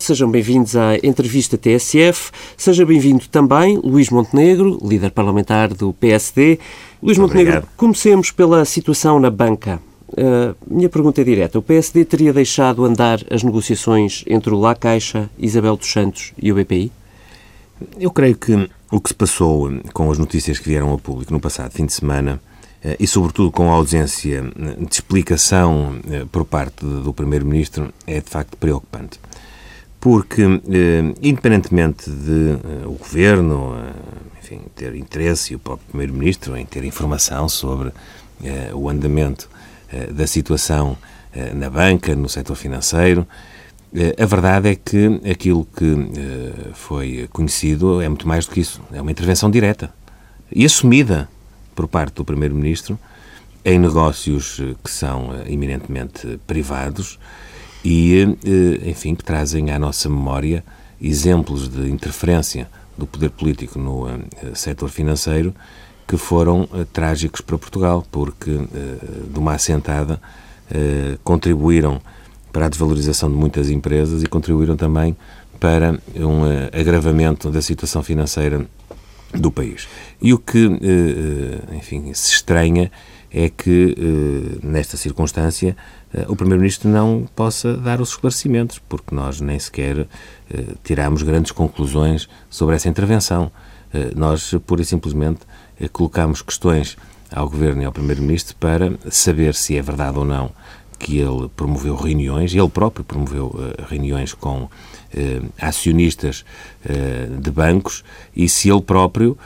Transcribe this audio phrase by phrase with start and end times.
[0.00, 2.30] Sejam bem-vindos à entrevista TSF.
[2.56, 6.60] Seja bem-vindo também Luís Montenegro, líder parlamentar do PSD.
[7.02, 7.76] Luís Montenegro, Obrigado.
[7.76, 9.82] comecemos pela situação na banca.
[10.10, 11.58] Uh, minha pergunta é direta.
[11.58, 16.52] O PSD teria deixado andar as negociações entre o La Caixa, Isabel dos Santos e
[16.52, 16.92] o BPI?
[17.98, 21.40] Eu creio que o que se passou com as notícias que vieram ao público no
[21.40, 22.40] passado fim de semana
[22.82, 28.20] eh, e, sobretudo, com a ausência eh, de explicação eh, por parte do Primeiro-Ministro é,
[28.20, 29.18] de facto, preocupante.
[30.10, 30.42] Porque,
[31.20, 33.74] independentemente de o Governo
[34.40, 37.92] enfim, ter interesse e o próprio Primeiro-Ministro em ter informação sobre
[38.72, 39.50] o andamento
[40.10, 40.96] da situação
[41.54, 43.28] na banca, no setor financeiro,
[44.18, 45.94] a verdade é que aquilo que
[46.72, 48.80] foi conhecido é muito mais do que isso.
[48.90, 49.92] É uma intervenção direta
[50.50, 51.28] e assumida
[51.74, 52.98] por parte do Primeiro-Ministro
[53.62, 57.18] em negócios que são eminentemente privados
[57.90, 58.36] e,
[58.84, 60.62] enfim, que trazem à nossa memória
[61.00, 64.06] exemplos de interferência do poder político no
[64.54, 65.54] setor financeiro
[66.06, 70.20] que foram trágicos para Portugal, porque de uma assentada
[71.24, 71.98] contribuíram
[72.52, 75.16] para a desvalorização de muitas empresas e contribuíram também
[75.58, 76.42] para um
[76.78, 78.66] agravamento da situação financeira
[79.32, 79.88] do país.
[80.20, 80.68] E o que,
[81.74, 82.92] enfim, se estranha
[83.30, 83.94] é que,
[84.62, 85.76] nesta circunstância,
[86.28, 90.06] o Primeiro-Ministro não possa dar os esclarecimentos, porque nós nem sequer
[90.82, 93.50] tiramos grandes conclusões sobre essa intervenção.
[94.16, 95.40] Nós, pura e simplesmente,
[95.92, 96.96] colocamos questões
[97.30, 100.50] ao Governo e ao Primeiro-Ministro para saber se é verdade ou não
[100.98, 103.54] que ele promoveu reuniões, ele próprio promoveu
[103.88, 104.68] reuniões com
[105.60, 106.44] acionistas
[107.40, 108.02] de bancos
[108.34, 109.38] e se ele próprio,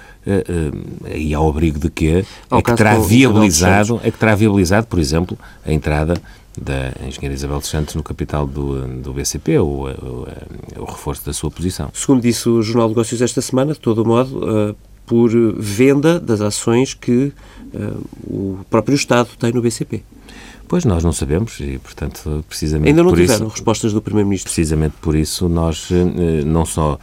[1.14, 5.38] e ao abrigo de quê, é que terá viabilizado, é que terá viabilizado, por exemplo,
[5.64, 6.14] a entrada
[6.60, 10.28] da engenheira Isabel dos Santos no capital do, do BCP, o, o,
[10.78, 11.90] o, reforço da sua posição.
[11.94, 16.94] Segundo disse o Jornal de Negócios esta semana, de todo modo, por venda das ações
[16.94, 17.32] que
[18.24, 20.02] o próprio Estado tem no BCP.
[20.68, 24.50] Pois nós não sabemos e, portanto, precisamente Ainda não por tiveram isso, respostas do Primeiro-Ministro.
[24.50, 25.88] Precisamente por isso nós
[26.46, 26.98] não só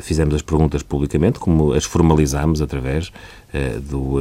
[0.00, 3.12] fizemos as perguntas publicamente, como as formalizámos através
[3.82, 4.16] do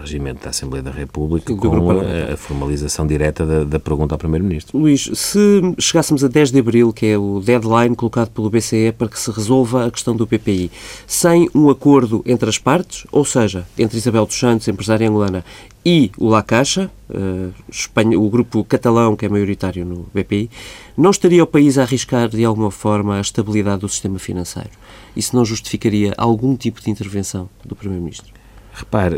[0.00, 4.78] regimento da Assembleia da República com a, a, formalização direta da, da pergunta ao Primeiro-Ministro.
[4.78, 5.38] Luís, se
[5.78, 9.30] chegássemos a 10 de Abril, que é o deadline colocado pelo BCE para que se
[9.30, 10.70] resolva a questão do PPI,
[11.06, 15.44] sem um acordo entre as partes, ou seja, entre Isabel dos Santos, empresária angolana,
[15.84, 16.90] e o La Caixa,
[18.16, 20.48] o grupo catalão que é maioritário no BPI,
[20.96, 24.70] não estaria o país a arriscar de alguma forma a estabilidade do sistema financeiro?
[25.16, 28.32] Isso não justificaria algum tipo de intervenção do Primeiro-Ministro?
[28.74, 29.16] Repare,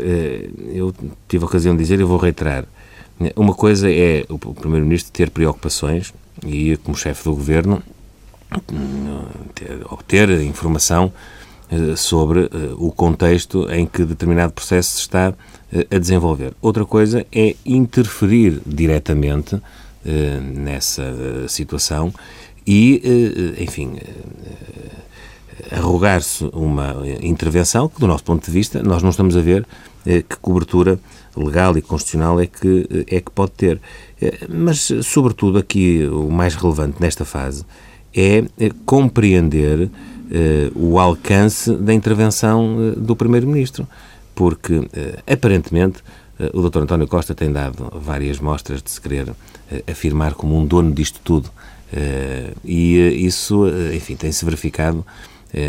[0.73, 0.93] eu
[1.27, 2.65] tive a ocasião de dizer e vou reiterar.
[3.35, 6.13] Uma coisa é o Primeiro-Ministro ter preocupações
[6.45, 7.81] e, como chefe do Governo,
[9.89, 11.13] obter informação
[11.95, 15.33] sobre o contexto em que determinado processo se está
[15.89, 16.53] a desenvolver.
[16.61, 19.59] Outra coisa é interferir diretamente
[20.53, 22.13] nessa situação
[22.67, 23.93] e, enfim,
[25.71, 29.65] arrogar-se uma intervenção que, do nosso ponto de vista, nós não estamos a ver
[30.03, 30.99] que cobertura
[31.35, 33.81] legal e constitucional é que, é que pode ter.
[34.47, 37.65] Mas, sobretudo, aqui o mais relevante nesta fase
[38.13, 38.43] é
[38.85, 39.89] compreender
[40.75, 43.87] o alcance da intervenção do Primeiro-Ministro,
[44.33, 44.87] porque,
[45.25, 46.03] aparentemente,
[46.53, 46.79] o Dr.
[46.79, 49.33] António Costa tem dado várias mostras de se querer
[49.89, 51.49] afirmar como um dono disto tudo.
[52.63, 55.05] E isso, enfim, tem-se verificado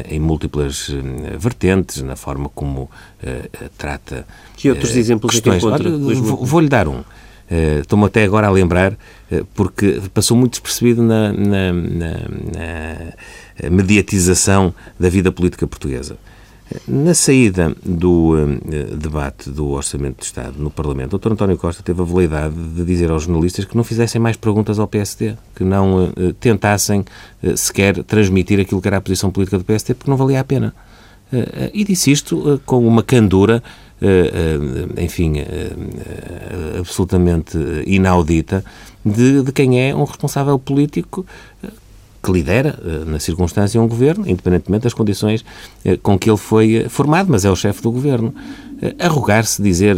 [0.09, 0.91] em múltiplas
[1.39, 2.91] vertentes, na forma como uh,
[3.79, 4.27] trata.
[4.57, 5.63] Que outros uh, exemplos questões.
[5.63, 5.91] é que encontra?
[6.45, 6.99] Vou-lhe dar um.
[6.99, 8.99] Uh, Estou-me até agora a lembrar,
[9.55, 12.13] porque passou muito despercebido na, na, na,
[13.63, 16.19] na, mediatização da vida política portuguesa.
[16.89, 18.35] Na saída do
[18.99, 21.33] debate do Orçamento de Estado no Parlamento, o Dr.
[21.33, 24.89] António Costa teve a veleidade de dizer aos jornalistas que não fizessem mais perguntas ao
[24.89, 27.05] PSD, que não tentassem
[27.55, 30.75] sequer transmitir aquilo que era a posição política do PSD, porque não valia a pena.
[31.73, 33.63] e disse isto com uma candura,
[34.99, 35.35] enfim,
[36.81, 37.57] absolutamente
[37.87, 38.65] inaudita,
[39.05, 41.25] de, de quem é um responsável político
[42.27, 42.77] que lidera,
[43.07, 45.45] na circunstância, um governo, independentemente das condições
[46.03, 48.35] com que ele foi formado, mas é o chefe do governo.
[48.99, 49.97] Arrogar-se, dizer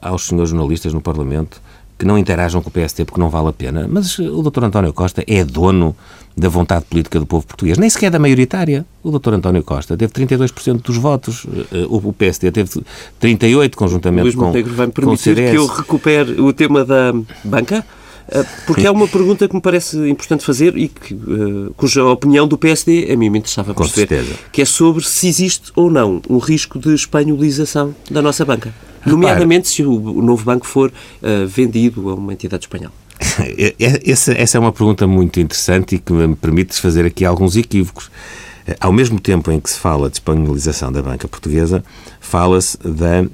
[0.00, 1.60] aos senhores jornalistas no Parlamento
[1.98, 4.64] que não interajam com o PST porque não vale a pena, mas o Dr.
[4.64, 5.96] António Costa é dono
[6.36, 8.84] da vontade política do povo português, nem sequer da maioritária.
[9.02, 9.32] O Dr.
[9.32, 11.46] António Costa teve 32% dos votos,
[11.88, 12.82] o PST teve
[13.20, 15.50] 38% conjuntamente Luís com, Montenegro vai-me com o permitir CDS.
[15.50, 17.84] que eu recupere o tema da banca?
[18.66, 21.16] Porque é uma pergunta que me parece importante fazer e que,
[21.76, 24.38] cuja opinião do PSD a mim me interessava Com perceber, certeza.
[24.52, 28.74] que é sobre se existe ou não um risco de espanholização da nossa banca.
[29.04, 30.92] Nomeadamente se o novo banco for
[31.46, 32.92] vendido a uma entidade espanhola.
[34.04, 38.10] Essa, essa é uma pergunta muito interessante e que me permite fazer aqui alguns equívocos.
[38.80, 41.84] Ao mesmo tempo em que se fala de espanholização da banca portuguesa,
[42.20, 43.28] fala-se da uh,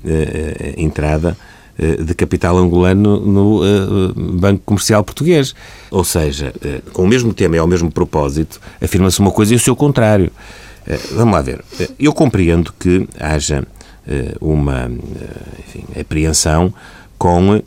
[0.76, 5.54] entrada uh, de capital angolano no uh, Banco Comercial Português.
[5.90, 6.52] Ou seja,
[6.92, 10.30] com o mesmo tema e ao mesmo propósito, afirma-se uma coisa e o seu contrário.
[11.12, 11.64] vamos lá ver.
[11.98, 13.64] Eu compreendo que haja
[14.40, 14.90] uma
[15.58, 16.72] enfim, apreensão
[17.22, 17.62] com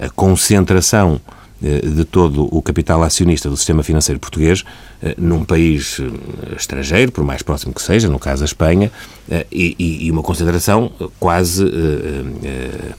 [0.00, 4.64] a concentração eh, de todo o capital acionista do sistema financeiro português
[5.02, 8.90] eh, num país eh, estrangeiro, por mais próximo que seja, no caso a Espanha,
[9.52, 10.90] e, e uma concentração
[11.20, 11.64] quase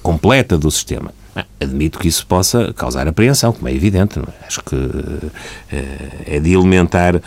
[0.01, 1.13] completa do sistema.
[1.59, 4.17] Admito que isso possa causar apreensão, como é evidente.
[4.19, 4.45] É?
[4.45, 4.75] Acho que
[6.25, 7.21] é de elementar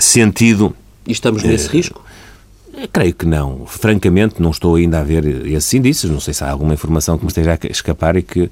[0.00, 0.74] sentido.
[1.06, 2.02] E estamos nesse risco?
[2.92, 3.66] Creio que não.
[3.66, 6.10] Francamente, não estou ainda a ver esses indícios.
[6.10, 8.50] Não sei se há alguma informação que me esteja a escapar e que uh,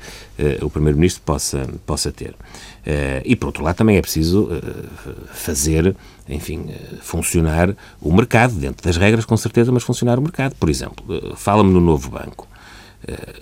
[0.62, 2.30] o Primeiro-Ministro possa, possa ter.
[2.30, 5.94] Uh, e, por outro lado, também é preciso uh, fazer,
[6.28, 6.66] enfim,
[7.00, 10.54] funcionar o mercado, dentro das regras, com certeza, mas funcionar o mercado.
[10.56, 11.04] Por exemplo,
[11.36, 12.46] fala-me no novo banco.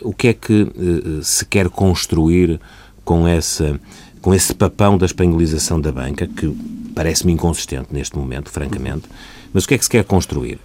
[0.03, 0.71] o que é que
[1.23, 2.61] se quer construir
[3.05, 3.81] com essa
[4.27, 6.49] com esse papão da espanholização da banca, que
[6.97, 9.05] parece-me inconsistente neste momento, francamente,
[9.53, 10.59] mas o que é que se quer construir?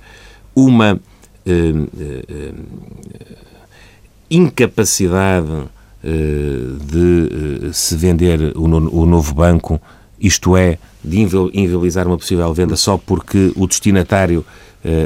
[0.55, 0.99] Uma uh,
[1.49, 2.55] uh,
[4.29, 5.69] incapacidade uh,
[6.03, 9.81] de se vender o, o, novo banco,
[10.19, 14.45] isto é, de inviabilizar uma possível venda só porque o destinatário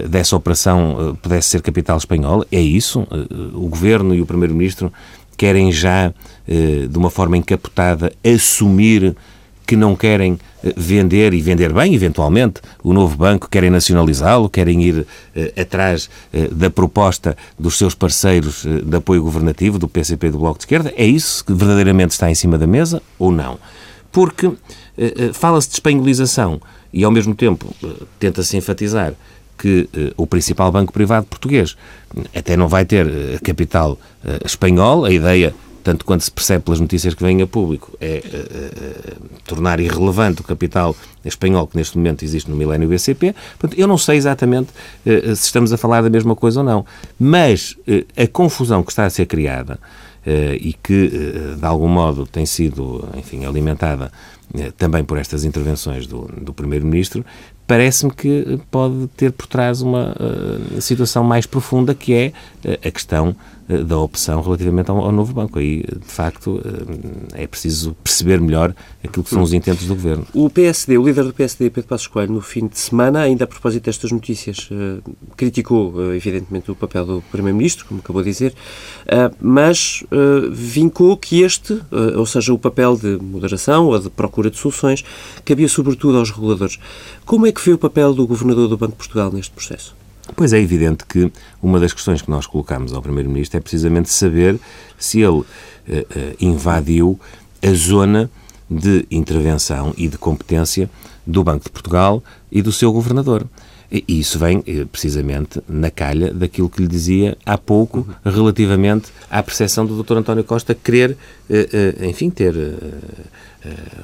[0.10, 2.46] dessa operação pudesse ser capital espanhol?
[2.50, 3.06] É isso?
[3.54, 4.92] o Governo e o Primeiro-Ministro
[5.36, 6.14] querem já,
[6.48, 9.16] de uma forma encapotada, assumir
[9.66, 14.84] que não querem eh, vender e vender bem, eventualmente, o novo banco, querem nacionalizá-lo, querem
[14.84, 20.30] ir eh, atrás eh, da proposta dos seus parceiros eh, de apoio governativo, do PCP
[20.30, 20.94] do Bloco de Esquerda.
[20.96, 23.58] É isso que verdadeiramente está em cima da mesa ou não?
[24.12, 24.50] Porque
[25.34, 26.62] fala-se de espanholização
[26.94, 27.76] e, ao mesmo tempo,
[28.18, 29.14] tenta-se enfatizar
[29.58, 31.76] que o principal banco privado português
[32.34, 33.06] até não vai ter
[33.42, 34.00] capital
[34.46, 35.54] espanhol, a ideia
[35.86, 40.42] tanto quanto se percebe pelas notícias que vêm a público, é uh, uh, tornar irrelevante
[40.42, 43.36] o capital espanhol que neste momento existe no milénio BCP.
[43.60, 44.72] Portanto, eu não sei exatamente
[45.06, 46.84] uh, se estamos a falar da mesma coisa ou não,
[47.20, 47.78] mas
[48.18, 49.80] a confusão que está a ser criada
[50.60, 51.12] e que,
[51.56, 54.12] de algum modo, tem sido, enfim, alimentada
[54.76, 57.24] também por estas intervenções do, do Primeiro-Ministro,
[57.68, 62.34] parece-me que pode ter por trás uma uh, situação mais profunda, que é
[62.64, 63.36] uh, a questão
[63.68, 65.58] da opção relativamente ao, ao, novo banco.
[65.60, 66.62] Aí, de facto,
[67.34, 70.26] é preciso perceber melhor aquilo que são os intentos do Governo.
[70.34, 73.48] O PSD, o líder do PSD, Pedro Passos Coelho, no fim de semana, ainda a
[73.48, 74.70] propósito destas notícias,
[75.36, 78.54] criticou, evidentemente, o papel do Primeiro-Ministro, como acabou de dizer,
[79.42, 80.04] mas
[80.52, 81.82] vincou que este,
[82.16, 85.04] ou seja, o papel de moderação ou de procura de soluções,
[85.44, 86.78] cabia sobretudo aos reguladores.
[87.26, 90.05] Como é que foi o papel do Governador do Banco de Portugal neste processo?
[90.36, 91.32] Pois é evidente que
[91.62, 94.60] uma das questões que nós colocamos ao Primeiro-Ministro é precisamente saber
[94.98, 95.46] se ele uh,
[96.40, 97.20] invadiu
[97.64, 98.30] a zona
[98.70, 100.90] de intervenção e de competência
[101.26, 103.46] do Banco de Portugal e do seu governador.
[103.92, 109.42] E isso vem eh, precisamente na calha daquilo que lhe dizia há pouco relativamente à
[109.44, 110.18] percepção do Dr.
[110.18, 111.18] António Costa querer,
[112.02, 112.56] enfim, ter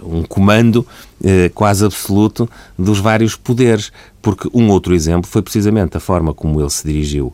[0.03, 0.85] um comando
[1.53, 3.91] quase absoluto dos vários poderes.
[4.21, 7.33] Porque um outro exemplo foi precisamente a forma como ele se dirigiu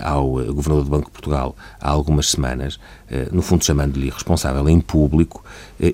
[0.00, 2.78] ao Governador do Banco de Portugal há algumas semanas,
[3.32, 5.44] no fundo chamando-lhe responsável em público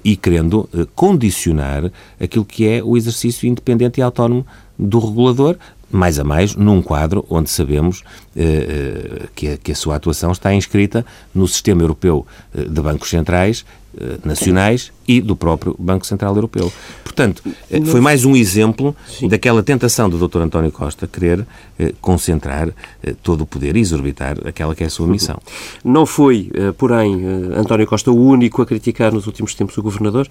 [0.04, 4.46] e querendo condicionar aquilo que é o exercício independente e autónomo
[4.78, 5.56] do regulador,
[5.90, 8.04] mais a mais, num quadro onde sabemos
[8.36, 13.64] eh, que, a, que, a, sua atuação está inscrita no sistema europeu de bancos centrais
[13.64, 13.79] eh,
[14.24, 16.72] nacionais e do próprio Banco Central Europeu.
[17.02, 19.28] Portanto, eh, foi mais um exemplo Sim.
[19.28, 20.42] daquela tentação do Dr.
[20.42, 21.44] António Costa querer
[21.78, 22.68] eh, concentrar
[23.02, 25.38] eh, todo o poder e exorbitar aquela que é a sua missão.
[25.84, 29.82] Não foi, eh, porém, eh, António Costa o único a criticar nos últimos tempos o
[29.82, 30.28] Governador.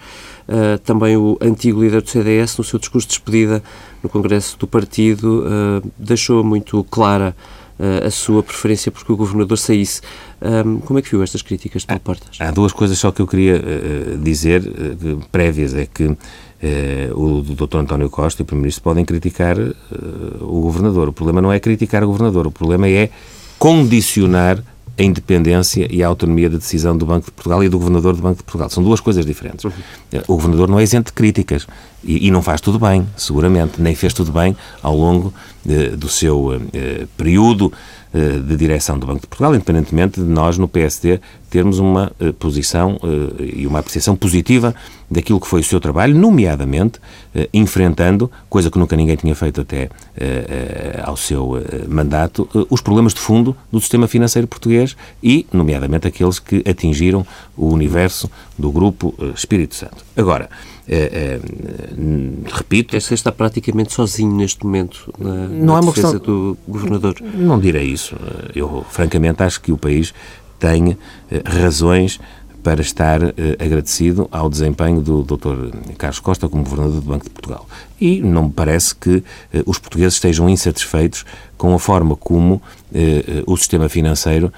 [0.83, 3.61] também o antigo líder do CDS, no seu discurso de despedida
[4.01, 5.43] no Congresso do Partido,
[5.97, 7.35] deixou muito clara
[8.05, 10.01] a sua preferência porque o governador saísse.
[10.85, 12.37] Como é que viu estas críticas de Paulo Portas?
[12.39, 16.15] Há duas coisas só que eu queria uh, dizer, uh, prévias, é que
[17.15, 17.77] o Dr.
[17.77, 19.55] António Costa e o Primeiro-Ministro podem criticar
[20.41, 21.07] o governador.
[21.07, 23.09] O problema não é criticar o governador, o problema é
[23.57, 24.61] condicionar
[24.99, 28.21] a independência e a autonomia da decisão do Banco de Portugal e do Governador do
[28.21, 28.69] Banco de Portugal.
[28.69, 29.63] São duas coisas diferentes.
[30.27, 31.65] O Governador não é isento de críticas
[32.03, 36.09] e, e, não faz tudo bem, seguramente, nem fez tudo bem ao longo de, do
[36.09, 36.61] seu uh,
[37.15, 37.71] período
[38.11, 42.99] de direção do Banco de Portugal, independentemente de nós, no PSD, termos uma uh, posição
[43.39, 44.73] e uma apreciação positiva
[45.09, 46.99] daquilo que foi o seu trabalho, nomeadamente
[47.53, 49.89] enfrentando, coisa que nunca ninguém tinha feito até
[51.03, 51.53] ao seu
[51.87, 57.25] mandato, os problemas de fundo do sistema financeiro português e, nomeadamente, aqueles que atingiram
[57.57, 60.05] o universo do Grupo Espírito Santo.
[60.15, 60.47] Agora,
[60.89, 61.39] é, é,
[62.51, 62.97] repito.
[62.97, 67.15] Esse está praticamente sozinho neste momento na, não na é uma questão do governador.
[67.21, 68.15] Não direi isso.
[68.55, 70.13] Eu, francamente, acho que o país
[70.59, 70.97] tem
[71.31, 72.19] eh, razões
[72.61, 75.77] para estar eh, agradecido ao desempenho do Dr.
[75.97, 77.67] Carlos Costa como Governador do Banco de Portugal.
[78.01, 81.23] E não me parece que eh, os portugueses estejam insatisfeitos
[81.57, 82.61] com a forma como
[83.45, 84.51] o sistema financeiro,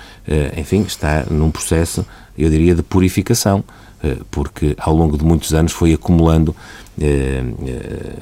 [0.56, 2.06] enfim, está num processo,
[2.38, 3.64] eu diria, de purificação.
[4.04, 6.56] Eh, porque ao longo de muitos anos foi acumulando
[7.00, 8.14] eh, eh,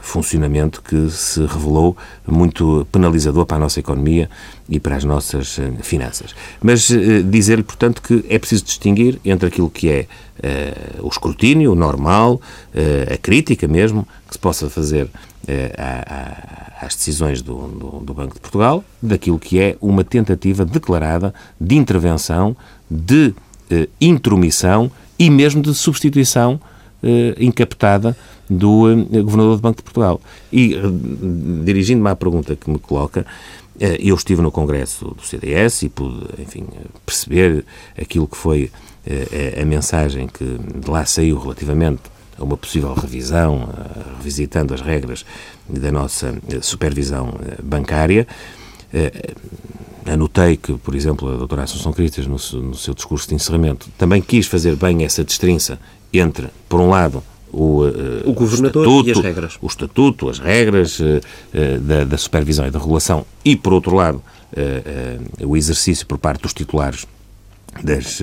[0.00, 1.94] funcionamento que se revelou
[2.26, 4.30] muito penalizador para a nossa economia
[4.66, 6.34] e para as nossas finanças.
[6.62, 6.88] Mas
[7.26, 10.06] dizer-lhe, portanto, que é preciso distinguir entre aquilo que é
[11.02, 12.40] o escrutínio normal,
[13.12, 15.10] a crítica mesmo, que se possa fazer
[16.80, 21.76] às decisões do, do, do Banco de Portugal, daquilo que é uma tentativa declarada de
[21.76, 22.56] intervenção,
[22.90, 23.34] de
[24.00, 26.58] intromissão e mesmo de substituição
[27.02, 28.16] eh, incaptada
[28.48, 30.20] do eh, Governador do Banco de Portugal.
[30.50, 30.80] E, eh,
[31.62, 33.24] dirigindo-me à pergunta que me coloca,
[33.78, 36.66] eh, eu estive no Congresso do CDS e pude, enfim,
[37.06, 37.64] perceber
[37.96, 38.70] aquilo que foi
[39.60, 42.02] a mensagem que de lá saiu relativamente
[42.38, 43.66] a uma possível revisão,
[44.18, 45.24] revisitando as regras
[45.66, 48.26] da nossa supervisão bancária.
[50.12, 54.20] Anotei que, por exemplo, a doutora Assunção Cristas, no, no, seu discurso de encerramento, também
[54.20, 55.78] quis fazer bem essa destrinça
[56.12, 59.58] entre, por um lado, o, uh, o governador estatuto, e as regras.
[59.60, 63.94] O estatuto, as regras uh, uh, da, da, supervisão e da regulação e, por outro
[63.94, 64.22] lado,
[65.46, 67.06] o exercício por parte dos titulares
[67.84, 68.20] das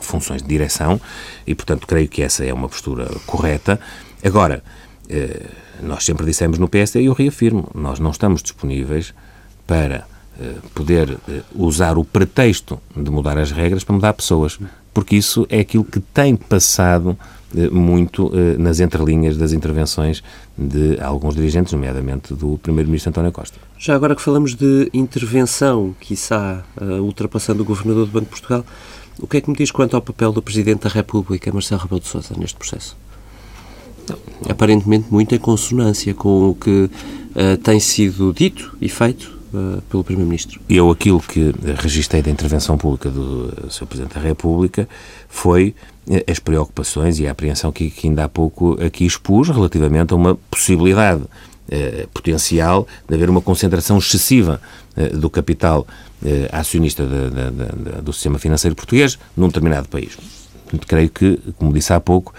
[0.00, 0.98] funções de direção
[1.46, 3.78] e, portanto, creio que essa é uma postura correta.
[4.24, 4.64] Agora,
[5.82, 9.12] nós sempre dissemos no PSD e eu reafirmo, nós não estamos disponíveis
[9.66, 10.06] para
[10.74, 14.58] poder eh, usar o pretexto de mudar as regras para mudar pessoas,
[14.92, 17.16] porque isso é aquilo que tem passado
[17.54, 20.22] eh, muito nas entrelinhas das intervenções
[20.56, 23.58] de alguns dirigentes, nomeadamente do Primeiro-Ministro António Costa.
[23.78, 26.64] Já agora que falamos de intervenção, quiçá
[27.00, 28.64] ultrapassando o Governador do Banco de Portugal,
[29.18, 32.00] o que é que me diz quanto ao papel do Presidente da República, Marcelo Rebelo
[32.00, 32.96] de Sousa, neste processo?
[34.48, 39.35] Aparentemente muito em consonância com o que uh, tem sido dito e feito
[39.88, 40.60] pelo Primeiro-Ministro?
[40.68, 43.86] Eu, aquilo que registrei da intervenção pública do eh, Sr.
[43.86, 44.88] Presidente da República
[45.28, 45.74] foi
[46.08, 50.16] eh, as preocupações e a apreensão que, que ainda há pouco aqui expus relativamente a
[50.16, 51.22] uma possibilidade
[51.68, 54.60] eh, potencial de haver uma concentração excessiva
[54.96, 55.84] eh, do capital
[56.24, 60.16] eh, acionista de, de, de, do sistema financeiro português num determinado país.
[60.62, 62.32] Portanto, creio que, como disse há pouco,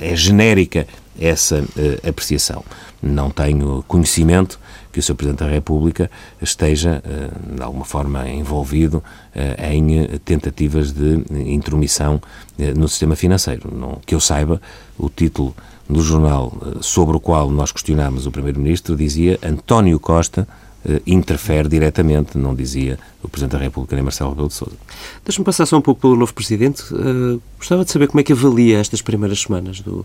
[0.00, 0.86] é genérica
[1.18, 1.64] essa
[2.08, 2.64] apreciação.
[3.00, 4.58] Não tenho conhecimento
[4.94, 5.16] que o Sr.
[5.16, 6.08] Presidente da República
[6.40, 9.02] esteja, eh, de alguma forma, envolvido
[9.34, 12.22] eh, em tentativas de intromissão
[12.56, 13.68] eh, no sistema financeiro.
[14.06, 14.62] Que eu saiba,
[14.96, 15.52] o título
[15.90, 20.46] do jornal sobre o qual nós questionámos o Primeiro-Ministro dizia António Costa
[21.06, 24.76] interfere diretamente, não dizia o Presidente da República nem Marcelo Rebelo de Sousa.
[25.24, 26.82] Deixa-me passar só um pouco pelo novo Presidente.
[26.92, 30.00] Uh, gostava de saber como é que avalia estas primeiras semanas do,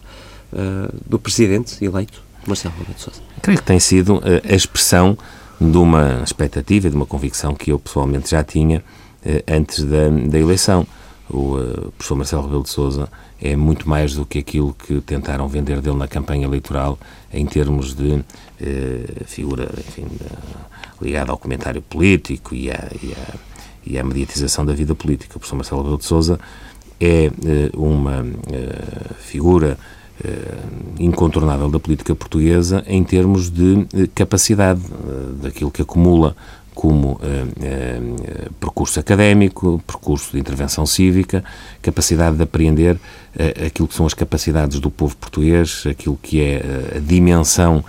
[0.54, 2.29] uh, do Presidente eleito.
[2.48, 3.22] Marcelo Rebelo Sousa.
[3.42, 5.18] Creio que tem sido eh, a expressão
[5.60, 8.84] de uma expectativa, de uma convicção que eu pessoalmente já tinha
[9.26, 10.86] eh, antes da, da eleição.
[11.30, 13.08] O uh, professor Marcelo Rebelo de Sousa
[13.40, 16.98] é muito mais do que aquilo que tentaram vender dele na campanha eleitoral
[17.32, 18.24] em termos de uh,
[19.26, 20.08] figura enfim,
[21.00, 23.36] ligada ao comentário político e à, e, à,
[23.86, 25.36] e à mediatização da vida política.
[25.36, 26.40] O professor Marcelo Rebelo de Sousa
[27.00, 27.32] é
[27.74, 28.26] uh, uma
[29.20, 29.99] figura eh,
[31.00, 36.36] incontornável da política portuguesa em termos de eh, capacidade, eh, daquilo que acumula
[36.76, 37.20] como
[38.58, 41.44] percurso académico, percurso de intervenção cívica,
[41.82, 42.98] capacidade de apreender
[43.66, 47.84] aquilo que são as capacidades do povo português, aquilo que é a dimensão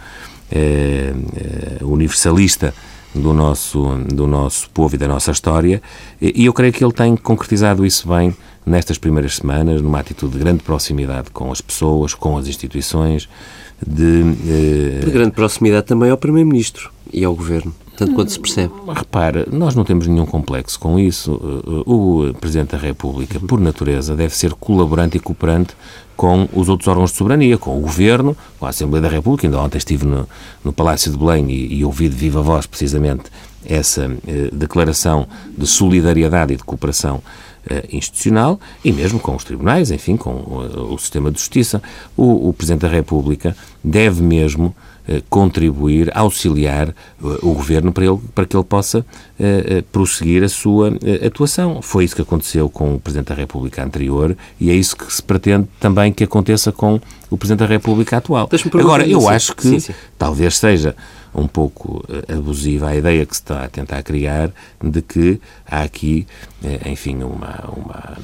[1.82, 2.74] universalista
[3.14, 5.80] do nosso, do nosso povo e da nossa história,
[6.20, 8.34] e eu creio que ele tem concretizado isso bem
[8.64, 13.28] nestas primeiras semanas, numa atitude de grande proximidade com as pessoas, com as instituições,
[13.84, 14.22] de...
[14.46, 15.04] Eh...
[15.04, 17.74] De grande proximidade também ao Primeiro-Ministro e ao Governo.
[17.96, 18.72] tanto quanto se percebe.
[18.94, 21.32] Repare, nós não temos nenhum complexo com isso.
[21.86, 25.74] O Presidente da República, por natureza, deve ser colaborante e cooperante
[26.16, 29.46] com os outros órgãos de soberania, com o Governo, com a Assembleia da República.
[29.46, 30.28] Ainda ontem estive no,
[30.64, 33.24] no Palácio de Belém e, e ouvi de viva voz, precisamente,
[33.64, 35.26] essa eh, declaração
[35.56, 37.22] de solidariedade e de cooperação eh,
[37.92, 41.82] institucional e mesmo com os tribunais, enfim, com o, o sistema de justiça.
[42.16, 44.74] O, o Presidente da República deve mesmo
[45.08, 46.92] eh, contribuir, auxiliar eh,
[47.42, 49.04] o governo para, ele, para que ele possa
[49.40, 50.92] eh, prosseguir a sua
[51.26, 51.82] atuação.
[51.82, 55.20] Foi isso que aconteceu com o Presidente da República anterior e é isso que se
[55.20, 58.48] pretende também que aconteça com o Presidente da República atual.
[58.74, 59.94] Agora, eu acho que sim, sim.
[60.16, 60.94] talvez seja
[61.34, 64.50] um pouco abusiva a ideia que se está a tentar criar
[64.82, 66.26] de que há aqui,
[66.86, 68.18] enfim, uma, uma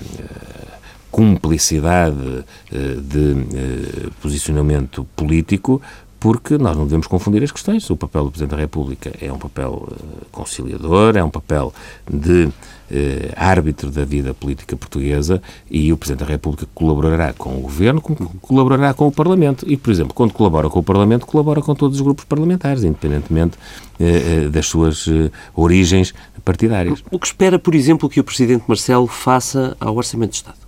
[1.10, 5.80] cumplicidade de posicionamento político
[6.18, 7.88] porque nós não devemos confundir as questões.
[7.90, 9.88] O papel do Presidente da República é um papel
[10.32, 11.72] conciliador, é um papel
[12.10, 12.48] de
[12.90, 18.00] uh, árbitro da vida política portuguesa e o Presidente da República colaborará com o Governo,
[18.40, 19.64] colaborará com o Parlamento.
[19.68, 23.56] E, por exemplo, quando colabora com o Parlamento, colabora com todos os grupos parlamentares, independentemente
[24.00, 25.06] uh, das suas
[25.54, 26.14] origens
[26.44, 27.02] partidárias.
[27.10, 30.66] O que espera, por exemplo, que o Presidente Marcelo faça ao Orçamento de Estado?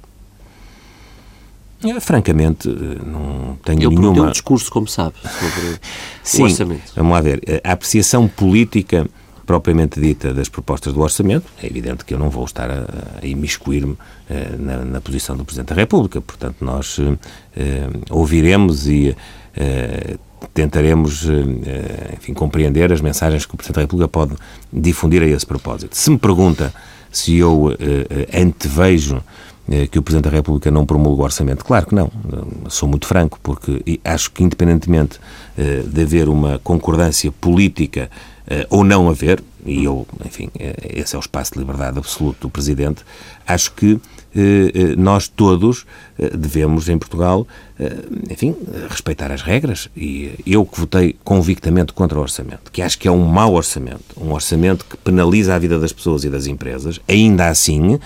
[1.85, 2.73] Eh, francamente, eh,
[3.07, 4.29] não tenho Ele nenhuma...
[4.29, 5.79] um discurso, como sabe, sobre
[6.25, 6.93] Sim, o orçamento.
[6.97, 7.41] vamos lá ver.
[7.47, 9.09] Eh, a apreciação política
[9.49, 12.85] propriamente dita das propostas do orçamento, é evidente que eu não vou estar a,
[13.23, 13.97] a imiscuir-me
[14.59, 16.21] na, na, posição do Presidente da República.
[16.21, 16.99] Portanto, nós
[18.11, 19.17] ouviremos e
[20.52, 21.26] tentaremos,
[22.14, 24.35] enfim, compreender as mensagens que o Presidente da República pode
[24.71, 25.97] difundir a esse propósito.
[25.97, 26.71] Se me pergunta
[27.11, 27.75] se eu
[28.35, 29.23] antevejo
[29.71, 31.64] eh, que o Presidente da República não promulga o orçamento?
[31.64, 32.11] Claro que não.
[32.69, 35.21] Sou muito franco, porque acho que, independentemente
[35.59, 38.38] eh, de haver uma concordância política eh,
[38.71, 40.49] ou não haver, e eu, enfim,
[40.95, 43.05] esse é o espaço de liberdade absoluto do Presidente,
[43.47, 44.00] acho que
[44.97, 45.85] nós todos
[46.35, 47.47] devemos, em Portugal,
[48.31, 48.55] enfim,
[48.88, 49.90] respeitar as regras.
[49.97, 54.05] E eu que votei convictamente contra o orçamento, que acho que é um mau orçamento,
[54.16, 57.99] um orçamento que penaliza a vida das pessoas e das empresas, ainda assim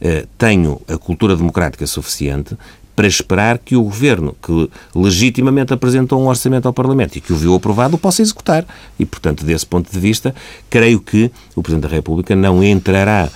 [0.00, 2.56] eh, tenho a cultura democrática suficiente
[2.94, 7.36] para esperar que o Governo, que legitimamente apresentou um orçamento ao Parlamento e que o
[7.36, 8.64] viu aprovado, o possa executar.
[8.98, 10.34] E, portanto, desse ponto de vista,
[10.70, 13.28] creio que o Presidente da República não entrará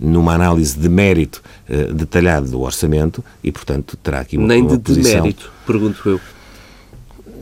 [0.00, 4.76] numa análise de mérito uh, detalhado do orçamento e, portanto, terá aqui uma, Nem uma
[4.76, 5.22] de posição...
[5.22, 6.20] mérito, pergunto eu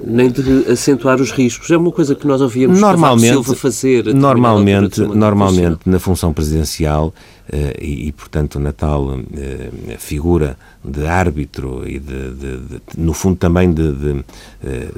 [0.04, 1.70] nem de acentuar os riscos.
[1.70, 4.14] É uma coisa que nós ouvíamos normalmente, Silva fazer.
[4.14, 7.12] Normalmente, normalmente na função presidencial
[7.50, 13.12] eh, e, e, portanto, na tal eh, figura de árbitro e, de, de, de no
[13.12, 14.24] fundo, também de, de,
[14.64, 14.88] eh,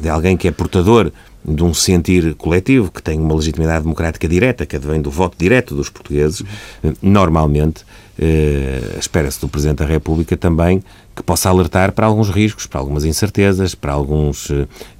[0.00, 1.12] de alguém que é portador
[1.44, 5.74] de um sentir coletivo, que tem uma legitimidade democrática direta, que advém do voto direto
[5.74, 6.42] dos portugueses,
[7.00, 7.84] normalmente
[8.98, 10.82] espera-se do Presidente da República também
[11.18, 14.50] que possa alertar para alguns riscos, para algumas incertezas, para alguns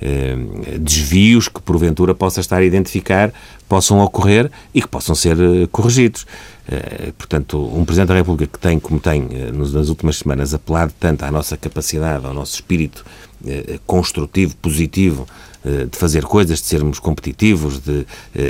[0.00, 0.37] eh,
[0.81, 3.33] desvios que porventura possa estar a identificar,
[3.68, 6.26] possam ocorrer e que possam ser eh, corrigidos.
[6.68, 10.92] Eh, portanto, um Presidente da República que tem, como tem eh, nas últimas semanas, apelado
[10.98, 13.04] tanto à nossa capacidade, ao nosso espírito
[13.46, 15.24] eh, construtivo, positivo,
[15.64, 18.04] eh, de fazer coisas, de sermos competitivos, de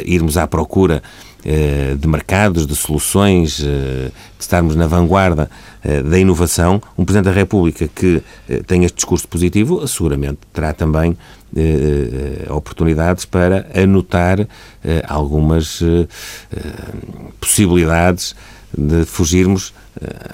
[0.07, 1.02] irmos à procura
[1.44, 5.67] eh, de mercados, de soluções, eh, de estarmos na vanguarda eh,
[6.05, 8.23] da inovação, um Presidente da República que
[8.67, 11.17] tem este discurso positivo, seguramente terá também
[12.51, 14.47] oportunidades para anotar
[15.07, 15.81] algumas
[17.41, 18.35] possibilidades
[18.77, 19.73] de fugirmos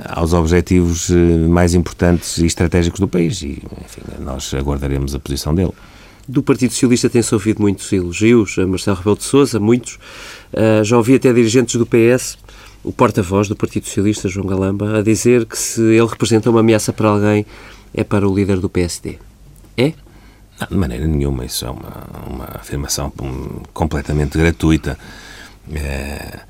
[0.08, 1.10] aos objetivos
[1.48, 3.42] mais importantes e estratégicos do país.
[3.42, 5.72] E, enfim, nós aguardaremos a posição dele.
[6.26, 9.98] Do Partido Socialista tem-se ouvido muitos elogios a Marcelo Rebelo de Sousa, muitos.
[10.52, 12.38] Uh, já ouvi até dirigentes do PS,
[12.84, 16.92] o porta-voz do Partido Socialista, João Galamba, a dizer que se ele representa uma ameaça
[16.92, 17.46] para alguém,
[17.94, 19.18] é para o líder do PSD.
[19.76, 19.94] É?
[20.60, 21.44] Não, de maneira nenhuma.
[21.44, 23.12] Isso é uma, uma afirmação
[23.72, 24.98] completamente gratuita.
[25.72, 26.40] É,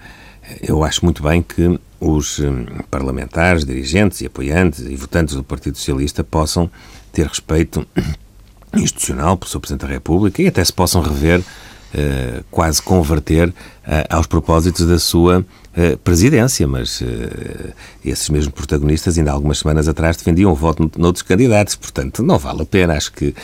[0.61, 5.79] eu acho muito bem que os hum, parlamentares, dirigentes e apoiantes e votantes do Partido
[5.79, 6.71] Socialista possam
[7.13, 7.87] ter respeito
[8.75, 9.61] institucional pelo Sr.
[9.61, 13.55] Presidente da República e até se possam rever, uh, quase converter uh,
[14.11, 17.03] aos propósitos da sua uh, presidência, mas
[18.05, 22.63] esses mesmos protagonistas ainda algumas semanas atrás defendiam o voto noutros candidatos, portanto não vale
[22.63, 23.35] a pena, acho que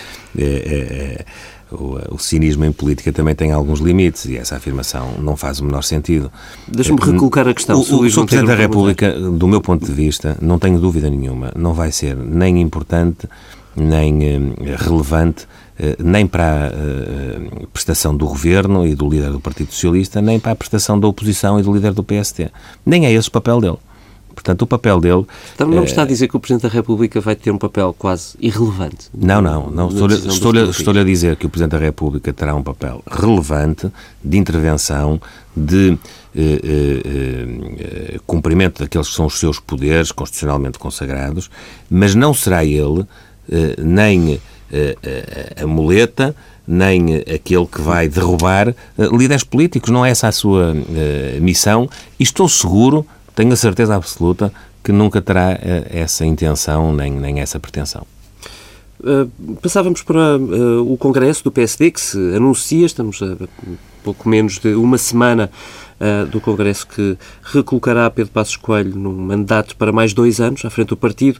[1.71, 5.64] o, o, cinismo em política também tem alguns limites e essa afirmação não faz o
[5.64, 6.31] menor sentido.
[6.66, 7.77] Deixa-me recolocar a questão.
[7.77, 8.27] O, o, o Sr.
[8.27, 12.16] Presidente da República, do meu ponto de vista, não tenho dúvida nenhuma, não vai ser
[12.16, 13.29] nem importante
[13.77, 15.47] nem relevante
[15.99, 20.57] nem para a prestação do governo e do líder do Partido Socialista, nem para a
[20.57, 22.51] prestação da oposição e do líder do PST.
[22.85, 23.79] Nem é esse o papel dele.
[24.35, 25.27] Portanto, o papel dele.
[25.55, 27.95] Então não me está a dizer que o Presidente da República vai ter um papel
[27.99, 29.09] quase irrelevante?
[29.14, 29.71] Não, não.
[29.71, 33.90] não estou-lhe estou estou a dizer que o Presidente da República terá um papel relevante
[34.25, 35.21] de intervenção,
[35.55, 35.99] de
[36.35, 37.03] eh, eh,
[38.14, 41.51] eh, cumprimento daqueles que são os seus poderes constitucionalmente consagrados,
[41.90, 43.07] mas não será ele
[43.51, 44.40] eh, nem
[44.73, 46.35] eh, a muleta
[46.67, 48.75] nem aquele que vai derrubar eh,
[49.13, 49.91] líderes políticos.
[49.91, 50.75] Não é essa a sua
[51.41, 51.89] missão.
[52.19, 54.53] E estou seguro tenho a certeza absoluta
[54.83, 55.59] que nunca terá
[55.91, 58.07] essa intenção nem, nem essa pretensão.
[59.01, 63.35] Uh, passávamos para uh, o Congresso do PSD, que se anuncia, estamos a
[64.05, 65.51] pouco menos de uma semana
[66.31, 70.89] do Congresso que recolocará Pedro Passos Coelho num mandato para mais dois anos à frente
[70.89, 71.39] do partido.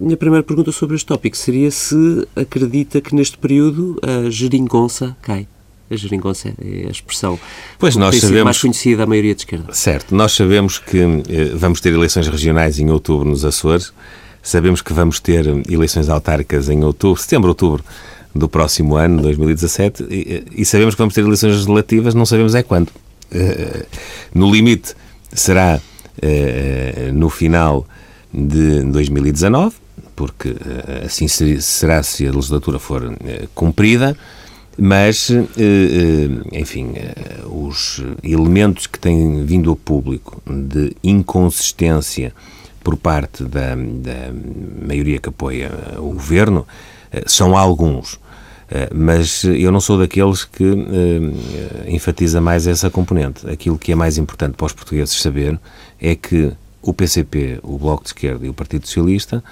[0.00, 5.46] minha primeira pergunta sobre este tópico seria se acredita que neste período a geringonça cai
[5.90, 7.38] a geringonça é a expressão
[7.78, 9.72] pois nós sabemos, mais conhecida da maioria de esquerda.
[9.72, 13.92] Certo, nós sabemos que eh, vamos ter eleições regionais em outubro nos Açores,
[14.42, 17.84] sabemos que vamos ter eleições autárquicas em outubro, setembro, outubro
[18.34, 22.54] do próximo ano, 2017, e, eh, e sabemos que vamos ter eleições legislativas, não sabemos
[22.54, 22.90] é quando.
[23.32, 23.86] Uh,
[24.34, 24.94] no limite
[25.32, 27.86] será uh, no final
[28.32, 29.76] de 2019,
[30.14, 33.16] porque uh, assim será se a legislatura for
[33.54, 34.16] cumprida
[34.76, 42.32] mas, eh, eh, enfim, eh, os elementos que têm vindo ao público de inconsistência
[42.82, 44.32] por parte da, da
[44.86, 46.66] maioria que apoia o governo
[47.26, 48.18] são alguns.
[48.94, 50.64] Mas eu não sou daqueles que
[51.86, 53.48] enfatiza mais essa componente.
[53.48, 55.58] Aquilo que é mais importante para os portugueses saber
[56.00, 59.42] é que o PCP, o Bloco de Esquerda e o Partido Socialista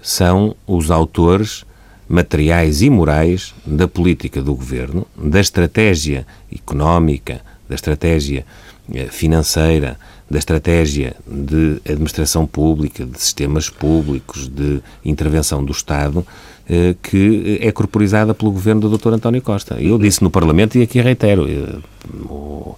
[0.00, 1.64] são os autores
[2.08, 8.46] materiais e morais da política do governo, da estratégia económica, da estratégia
[8.94, 16.26] eh, financeira, da estratégia de administração pública, de sistemas públicos, de intervenção do Estado,
[16.68, 19.14] eh, que é corporizada pelo governo do Dr.
[19.14, 19.80] António Costa.
[19.80, 21.78] Eu disse no Parlamento e aqui reitero: eh,
[22.28, 22.74] o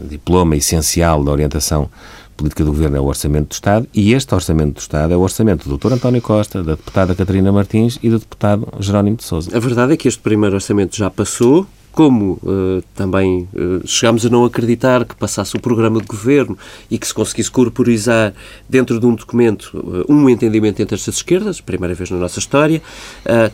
[0.00, 1.88] diploma essencial da orientação
[2.36, 5.20] política do Governo é o Orçamento do Estado e este Orçamento do Estado é o
[5.20, 5.94] orçamento do Dr.
[5.94, 9.56] António Costa, da deputada Catarina Martins e do deputado Jerónimo de Sousa.
[9.56, 14.28] A verdade é que este primeiro orçamento já passou, como uh, também uh, chegámos a
[14.28, 16.56] não acreditar que passasse o programa de governo
[16.90, 18.34] e que se conseguisse corporizar
[18.68, 22.82] dentro de um documento uh, um entendimento entre estas esquerdas, primeira vez na nossa história,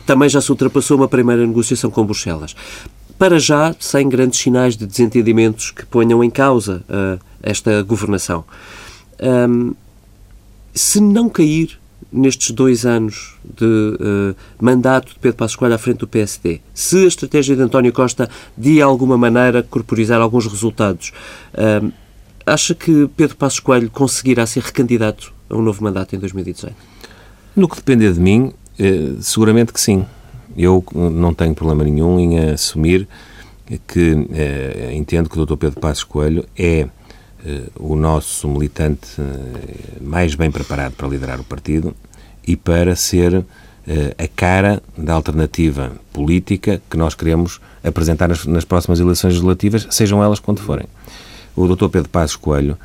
[0.05, 2.53] também já se ultrapassou uma primeira negociação com Bruxelas.
[3.17, 6.83] Para já, sem grandes sinais de desentendimentos que ponham em causa
[7.41, 8.43] esta governação.
[9.21, 9.73] Um,
[10.73, 11.79] se não cair
[12.13, 17.03] nestes dois anos de uh, mandato de Pedro Passos Coelho à frente do PSD, se
[17.03, 21.11] a estratégia de António Costa de alguma maneira corporizar alguns resultados,
[21.55, 21.91] uh,
[22.45, 26.75] acha que Pedro Passos Coelho conseguirá ser recandidato a um novo mandato em 2018?
[27.55, 30.05] No que depender de mim, uh, seguramente que sim.
[30.55, 33.07] Eu não tenho problema nenhum em assumir
[33.87, 34.15] que
[34.93, 35.55] entendo que o Dr.
[35.55, 36.89] Pedro Passos Coelho é eh,
[37.77, 41.93] o nosso militante eh, mais bem preparado para liderar o partido
[42.45, 43.43] e para ser
[43.85, 49.87] eh, a cara da alternativa política que nós queremos apresentar nas, nas próximas eleições legislativas,
[49.89, 50.87] sejam elas quando forem.
[51.55, 51.89] O Dr.
[51.89, 52.77] Pedro Passos Coelho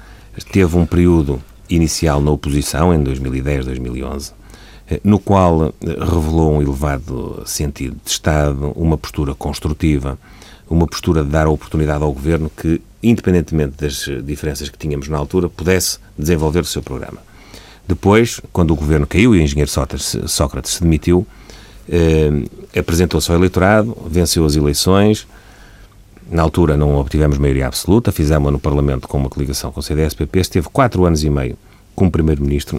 [0.52, 1.40] teve um período
[1.70, 4.32] inicial na oposição, em 2010, 2011,
[5.04, 10.18] no qual revelou um elevado sentido de Estado, uma postura construtiva,
[10.68, 15.16] uma postura de dar a oportunidade ao governo que, independentemente das diferenças que tínhamos na
[15.16, 17.18] altura, pudesse desenvolver o seu programa.
[17.86, 21.26] Depois, quando o governo caiu e o engenheiro Sócrates se demitiu,
[21.88, 22.30] eh,
[22.78, 25.26] apresentou-se ao eleitorado, venceu as eleições.
[26.30, 30.38] Na altura não obtivemos maioria absoluta, fizemos-la no Parlamento com uma coligação com o CDS-PP,
[30.38, 31.56] esteve quatro anos e meio
[31.94, 32.78] como Primeiro-Ministro,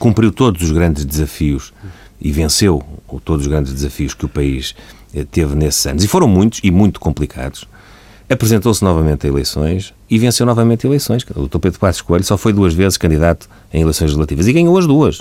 [0.00, 1.72] cumpriu todos os grandes desafios
[2.20, 2.82] e venceu
[3.24, 6.70] todos os grandes desafios que o país eh, teve nesses anos, e foram muitos e
[6.70, 7.66] muito complicados,
[8.28, 11.24] apresentou-se novamente a eleições e venceu novamente eleições.
[11.34, 11.58] O Dr.
[11.58, 15.20] Pedro Passos Coelho só foi duas vezes candidato em eleições legislativas e ganhou as duas.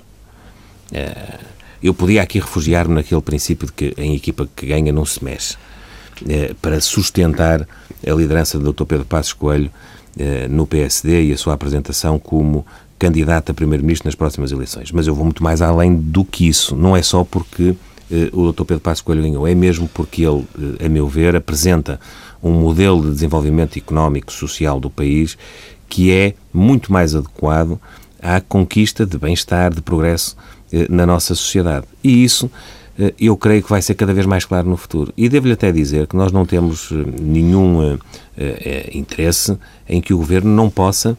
[0.91, 1.39] Eh,
[1.82, 5.58] eu podia aqui refugiar-me naquele princípio de que em equipa que ganha não se mexe,
[6.27, 7.67] eh, para sustentar
[8.06, 8.86] a liderança do Dr.
[8.86, 9.71] Pedro Passos Coelho
[10.47, 12.63] no PSD e a sua apresentação como
[12.99, 14.91] candidato a primeiro-ministro nas próximas eleições.
[14.91, 16.75] Mas eu vou muito mais além do que isso.
[16.75, 17.75] Não é só porque eh,
[18.32, 18.63] o Dr.
[18.63, 20.46] Pedro Passos Coelho ganhou, é mesmo porque ele,
[20.80, 22.00] eh, a meu ver, apresenta
[22.42, 25.38] um modelo de desenvolvimento económico social do país
[25.88, 27.80] que é muito mais adequado
[28.22, 30.36] à conquista de bem-estar, de progresso
[30.72, 31.86] eh, na nossa sociedade.
[32.04, 32.50] E isso
[32.98, 35.13] eh, eu creio que vai ser cada vez mais claro no futuro.
[35.16, 38.00] E devo-lhe até dizer que nós não temos eh, nenhum
[38.92, 39.56] interesse
[39.88, 41.16] em que o governo não possa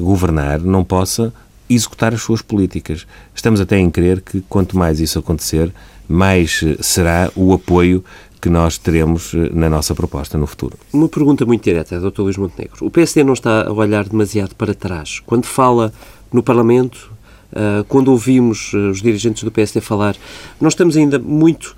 [0.00, 1.32] governar, não possa
[1.68, 3.06] executar as suas políticas.
[3.34, 5.72] Estamos até em crer que quanto mais isso acontecer,
[6.08, 8.04] mais será o apoio
[8.40, 10.78] que nós teremos na nossa proposta no futuro.
[10.92, 12.22] Uma pergunta muito direta, Dr.
[12.22, 12.86] Luís Montenegro.
[12.86, 15.20] O PSD não está a olhar demasiado para trás.
[15.26, 15.92] Quando fala
[16.32, 17.10] no Parlamento,
[17.54, 20.16] ah, quando ouvimos os dirigentes do PSD falar,
[20.60, 21.76] nós estamos ainda muito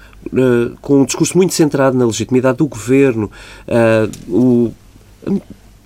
[0.83, 3.31] com um discurso muito centrado na legitimidade do governo.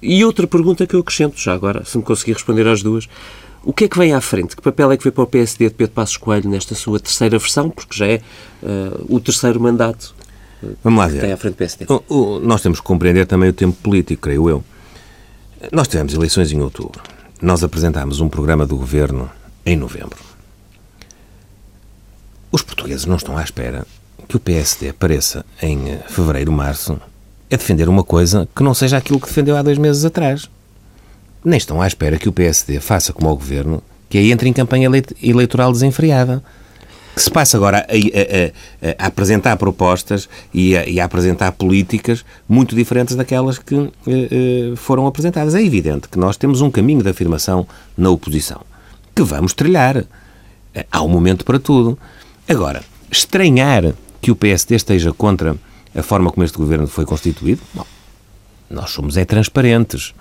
[0.03, 3.09] E outra pergunta que eu acrescento já agora, se me conseguir responder às duas.
[3.65, 4.55] O que é que vem à frente?
[4.55, 7.39] Que papel é que vem para o PSD de Pedro Passos Coelho nesta sua terceira
[7.39, 7.71] versão?
[7.71, 8.21] Porque já é
[8.63, 10.15] uh, o terceiro mandato
[10.83, 11.21] Vamos lá ver.
[11.21, 11.87] tem à frente do PSD.
[11.89, 14.65] O, o, nós temos que compreender também o tempo político, creio eu.
[15.73, 17.03] Nós tivemos eleições em outubro.
[17.41, 19.31] Nós apresentámos um programa do governo
[19.65, 20.19] em novembro.
[22.51, 23.87] Os portugueses não estão à espera
[24.29, 27.01] que o PSD apareça em eh, fevereiro, março,
[27.51, 30.49] a defender uma coisa que não seja aquilo que defendeu há dois meses atrás.
[31.45, 34.53] Nem estão à espera que o PSD faça como o governo, que aí entre em
[34.53, 34.89] campanha
[35.23, 36.43] eleitoral desenfreada.
[37.15, 42.25] Que se passa agora a, a, a, a apresentar propostas e, e a, apresentar políticas
[42.49, 43.77] muito diferentes daquelas que
[44.09, 45.55] eh, foram apresentadas.
[45.55, 48.63] É evidente que nós temos um caminho de afirmação na oposição
[49.15, 50.05] que vamos trilhar.
[50.91, 51.97] Há um momento para tudo.
[52.49, 55.57] Agora, estranhar que o PSD esteja contra
[55.95, 57.87] a forma como este governo foi constituído, bom,
[58.69, 60.13] nós somos é transparentes.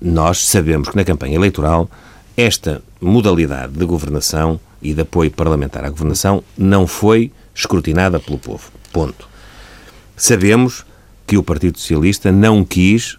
[0.00, 1.90] Nós sabemos que na campanha eleitoral
[2.36, 8.70] esta modalidade de governação e de apoio parlamentar à governação não foi escrutinada pelo povo.
[8.92, 9.28] Ponto.
[10.16, 10.84] Sabemos
[11.26, 13.18] que o Partido Socialista não quis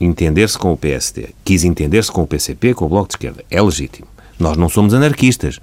[0.00, 3.44] entender-se com o PSD, quis entender-se com o PCP, com o Bloco de Esquerda.
[3.50, 4.06] É legítimo.
[4.38, 5.60] Nós não somos anarquistas.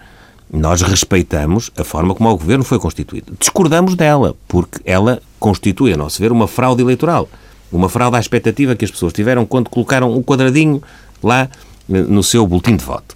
[0.51, 3.33] Nós respeitamos a forma como o governo foi constituído.
[3.39, 7.29] Discordamos dela, porque ela constitui, a nosso ver, uma fraude eleitoral.
[7.71, 10.81] Uma fraude à expectativa que as pessoas tiveram quando colocaram um quadradinho
[11.23, 11.49] lá
[11.89, 13.15] eh, no seu boletim de voto.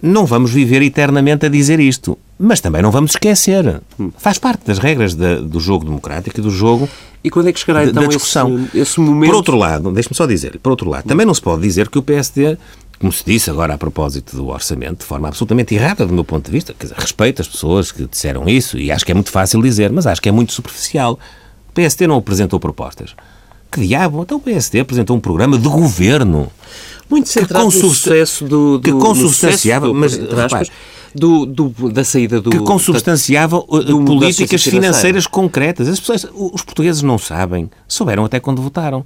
[0.00, 3.80] Não vamos viver eternamente a dizer isto, mas também não vamos esquecer.
[4.18, 6.88] Faz parte das regras do jogo democrático e do jogo
[7.22, 8.64] e quando é que chegará então da discussão.
[8.64, 9.30] Esse, esse momento?
[9.30, 11.98] Por outro lado, deixe-me só dizer, por outro lado, também não se pode dizer que
[11.98, 12.58] o PSD
[13.02, 16.46] como se disse agora a propósito do orçamento, de forma absolutamente errada do meu ponto
[16.46, 19.32] de vista, quer dizer, respeito as pessoas que disseram isso e acho que é muito
[19.32, 21.18] fácil dizer, mas acho que é muito superficial.
[21.68, 23.16] O PSD não apresentou propostas.
[23.72, 24.22] Que diabo?
[24.22, 26.52] Então o PSD apresentou um programa de governo.
[27.08, 30.70] Muito centrado que no sucesso do, do Que consubstanciava, mas, repare,
[31.14, 32.50] do, do, da saída do...
[32.50, 35.88] Que consubstanciava da, uh, políticas financeiras concretas.
[35.88, 39.04] As pessoas, os portugueses não sabem, souberam até quando votaram.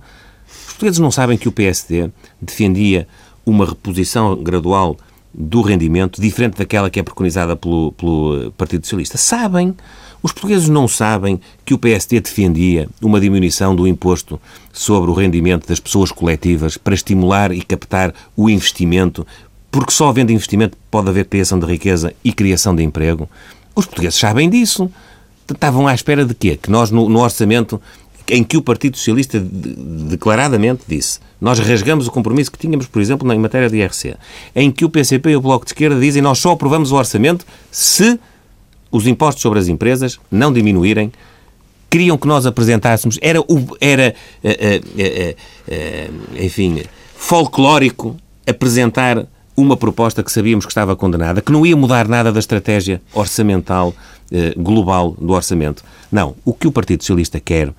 [0.49, 3.07] Os portugueses não sabem que o PSD defendia
[3.45, 4.97] uma reposição gradual
[5.33, 9.17] do rendimento diferente daquela que é preconizada pelo, pelo Partido Socialista.
[9.19, 9.77] Sabem.
[10.23, 14.41] Os portugueses não sabem que o PSD defendia uma diminuição do imposto
[14.73, 19.27] sobre o rendimento das pessoas coletivas para estimular e captar o investimento,
[19.71, 23.29] porque só havendo investimento pode haver criação de riqueza e criação de emprego.
[23.75, 24.91] Os portugueses sabem disso.
[25.49, 26.59] Estavam à espera de quê?
[26.61, 27.81] Que nós, no, no orçamento,
[28.29, 33.31] em que o Partido Socialista declaradamente disse nós rasgamos o compromisso que tínhamos, por exemplo,
[33.33, 34.17] em matéria de IRC,
[34.55, 37.45] em que o PCP e o Bloco de Esquerda dizem nós só aprovamos o orçamento
[37.71, 38.19] se
[38.91, 41.13] os impostos sobre as empresas não diminuírem
[41.89, 43.39] queriam que nós apresentássemos, era,
[43.81, 45.37] era uh, uh,
[45.73, 46.83] uh, enfim,
[47.17, 52.39] folclórico apresentar uma proposta que sabíamos que estava condenada, que não ia mudar nada da
[52.39, 53.95] estratégia orçamental
[54.31, 55.83] eh, global do orçamento.
[56.13, 56.37] Não.
[56.45, 57.73] O que o Partido Socialista quer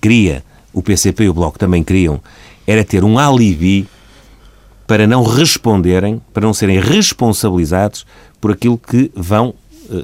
[0.00, 2.20] queria, o PCP e o Bloco também queriam,
[2.66, 3.88] era ter um alibi
[4.86, 8.06] para não responderem, para não serem responsabilizados
[8.40, 9.54] por aquilo que vão eh,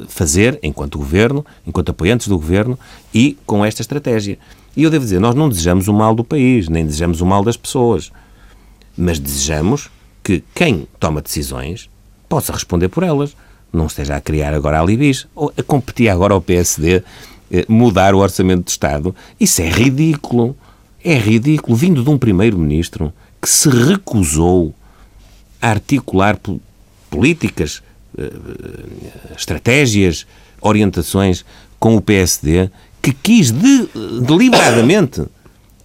[0.09, 2.79] fazer enquanto governo, enquanto apoiantes do governo
[3.15, 4.39] e com esta estratégia.
[4.77, 7.43] E eu devo dizer, nós não desejamos o mal do país, nem desejamos o mal
[7.43, 8.13] das pessoas,
[8.97, 9.91] mas desejamos
[10.23, 11.89] que quem toma decisões
[12.29, 13.37] possa responder por elas.
[13.73, 17.03] Não esteja a criar agora alibis, ou a competir agora ao PSD
[17.51, 19.15] eh, mudar o orçamento de Estado.
[19.39, 20.57] Isso é ridículo.
[21.03, 24.75] É ridículo, vindo de um primeiro-ministro que se recusou
[25.61, 26.39] a articular
[27.09, 27.90] políticas, eh,
[29.37, 30.27] estratégias,
[30.61, 31.45] orientações
[31.79, 32.71] com o PSD,
[33.01, 33.89] que quis de,
[34.23, 35.25] deliberadamente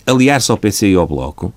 [0.06, 1.54] aliar-se ao PC e ao Bloco.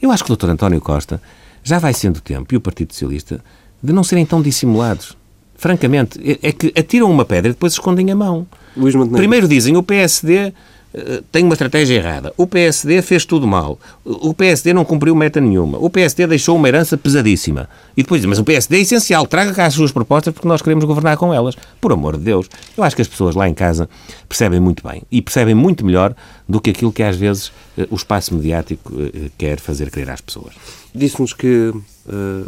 [0.00, 0.50] Eu acho que o Dr.
[0.50, 1.20] António Costa
[1.62, 3.42] já vai sendo tempo, e o Partido Socialista,
[3.82, 5.16] de não serem tão dissimulados.
[5.56, 8.46] Francamente, é, é que atiram uma pedra e depois escondem a mão.
[9.16, 10.52] Primeiro dizem o PSD eh,
[11.32, 12.32] tem uma estratégia errada.
[12.36, 13.78] O PSD fez tudo mal.
[14.04, 15.78] O PSD não cumpriu meta nenhuma.
[15.78, 17.68] O PSD deixou uma herança pesadíssima.
[17.96, 20.84] E depois mas o PSD é essencial, traga cá as suas propostas porque nós queremos
[20.84, 21.56] governar com elas.
[21.80, 22.48] Por amor de Deus.
[22.76, 23.88] Eu acho que as pessoas lá em casa
[24.28, 25.02] percebem muito bem.
[25.10, 26.14] E percebem muito melhor
[26.48, 30.20] do que aquilo que às vezes eh, o espaço mediático eh, quer fazer crer às
[30.20, 30.54] pessoas.
[30.94, 31.82] Disse-nos que uh,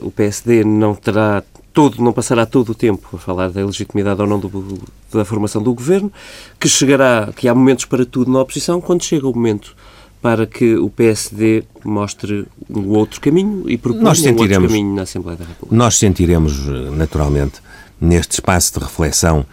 [0.00, 1.42] o PSD não terá
[1.76, 4.78] todo, não passará todo o tempo a falar da legitimidade ou não do,
[5.12, 6.10] da formação do governo,
[6.58, 9.76] que chegará, que há momentos para tudo na oposição, quando chega o momento
[10.22, 14.94] para que o PSD mostre um outro caminho e proponha nós sentiremos, um outro caminho
[14.96, 15.76] na Assembleia da República.
[15.76, 17.60] Nós sentiremos, naturalmente,
[18.00, 19.44] neste espaço de reflexão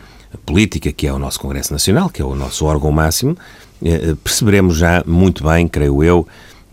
[0.46, 3.38] política, que é o nosso Congresso Nacional, que é o nosso órgão máximo,
[3.84, 6.26] eh, perceberemos já muito bem, creio eu,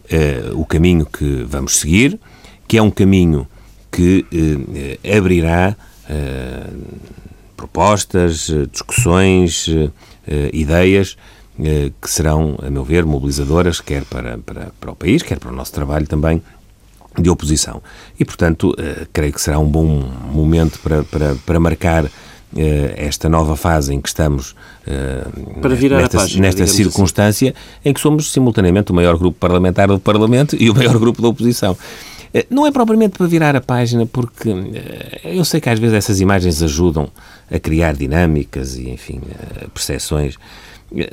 [0.08, 2.20] eh, o caminho que vamos seguir,
[2.68, 3.48] que é um caminho
[3.90, 5.76] que eh, abrirá
[6.11, 6.66] eh,
[7.57, 9.68] propostas, eh, discussões,
[10.26, 11.16] eh, ideias
[12.00, 15.55] que serão, a meu ver, mobilizadoras, quer para, para, para o país, quer para o
[15.55, 16.42] nosso trabalho também
[17.18, 17.83] de oposição.
[18.18, 18.74] E, portanto,
[19.12, 19.85] creio que será um bom
[20.33, 22.11] momento para, para, para marcar
[22.96, 24.57] esta nova fase em que estamos
[25.61, 26.76] para virar nesta, página, nesta assim.
[26.76, 27.59] circunstância assim.
[27.85, 31.29] em que somos simultaneamente o maior grupo parlamentar do Parlamento e o maior grupo da
[31.29, 31.76] oposição.
[32.33, 35.97] Eh, não é propriamente para virar a página, porque eh, eu sei que às vezes
[35.97, 37.11] essas imagens ajudam
[37.51, 40.37] a criar dinâmicas e, enfim, eh, percepções.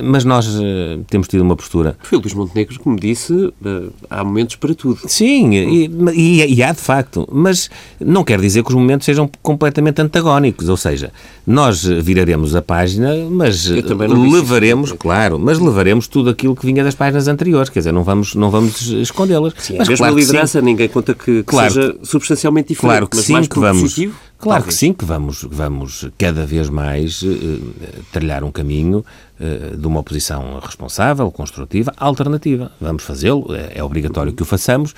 [0.03, 1.95] Mas nós uh, temos tido uma postura.
[2.01, 4.99] Foi o Luís Montenegro que me disse uh, há momentos para tudo.
[5.05, 7.27] Sim, e, e, e, há de facto.
[7.31, 10.67] Mas não quer dizer que os momentos sejam completamente antagónicos.
[10.69, 11.11] Ou seja,
[11.45, 14.97] nós viraremos a página, mas levaremos, isso.
[14.97, 17.69] claro, mas levaremos tudo aquilo que vinha das páginas anteriores.
[17.69, 19.53] Quer dizer, não vamos, não vamos escondê-las.
[19.53, 22.91] Mas a mesma claro liderança, ninguém conta que, que claro, seja substancialmente diferente.
[22.91, 23.81] Claro que mas sim, mais que vamos.
[23.81, 24.75] Positivo, Claro Talvez.
[24.75, 27.73] que sim, que vamos, vamos cada vez mais uh,
[28.11, 29.03] trilhar um caminho
[29.39, 32.71] uh, de uma oposição responsável, construtiva, alternativa.
[32.79, 34.93] Vamos fazê-lo, é, é, obrigatório que o façamos,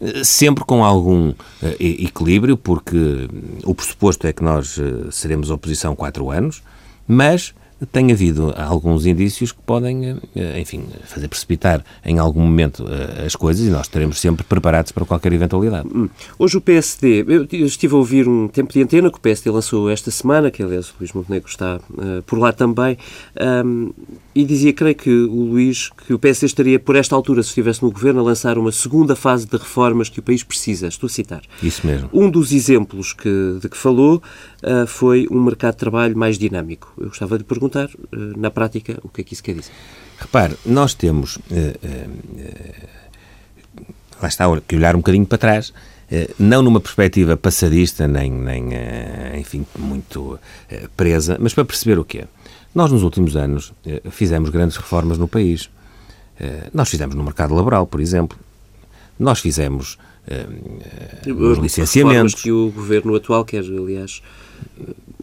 [0.00, 1.34] uh, sempre com algum
[1.78, 3.28] equilíbrio, porque
[3.62, 4.78] o pressuposto é que nós
[5.10, 6.62] seremos oposição quatro anos,
[7.06, 7.54] mas
[7.86, 13.36] tem havido alguns indícios que podem, eh, enfim, fazer precipitar em algum momento eh, as
[13.36, 15.88] coisas e nós estaremos sempre preparados para qualquer eventualidade.
[15.94, 16.08] Hum.
[16.38, 19.88] Hoje o PSD, eu estive a ouvir um tempo de antena que o PSD lançou
[19.88, 22.98] esta semana, que aliás o Luís Montenegro está uh, por lá também,
[23.64, 23.92] um,
[24.34, 27.82] e dizia, creio que o Luís, que o PSD estaria por esta altura, se estivesse
[27.82, 30.86] no governo, a lançar uma segunda fase de reformas que o país precisa.
[30.88, 31.42] Estou a citar.
[31.62, 32.08] Isso mesmo.
[32.12, 34.22] Um dos exemplos que, de que falou
[34.62, 36.92] uh, foi um mercado de trabalho mais dinâmico.
[36.98, 39.72] Eu gostava de perguntar, uh, na prática, o que é que isso quer dizer?
[40.18, 41.36] Repare, nós temos.
[41.36, 41.40] Uh,
[44.20, 45.72] lá está, que olhar um bocadinho para trás
[46.38, 48.70] não numa perspectiva passadista, nem, nem
[49.38, 50.40] enfim, muito
[50.96, 52.24] presa, mas para perceber o quê?
[52.74, 53.74] Nós, nos últimos anos,
[54.10, 55.68] fizemos grandes reformas no país.
[56.72, 58.38] Nós fizemos no mercado laboral, por exemplo.
[59.18, 59.98] Nós fizemos
[61.26, 62.36] os licenciamentos.
[62.36, 64.22] que o governo atual quer, aliás,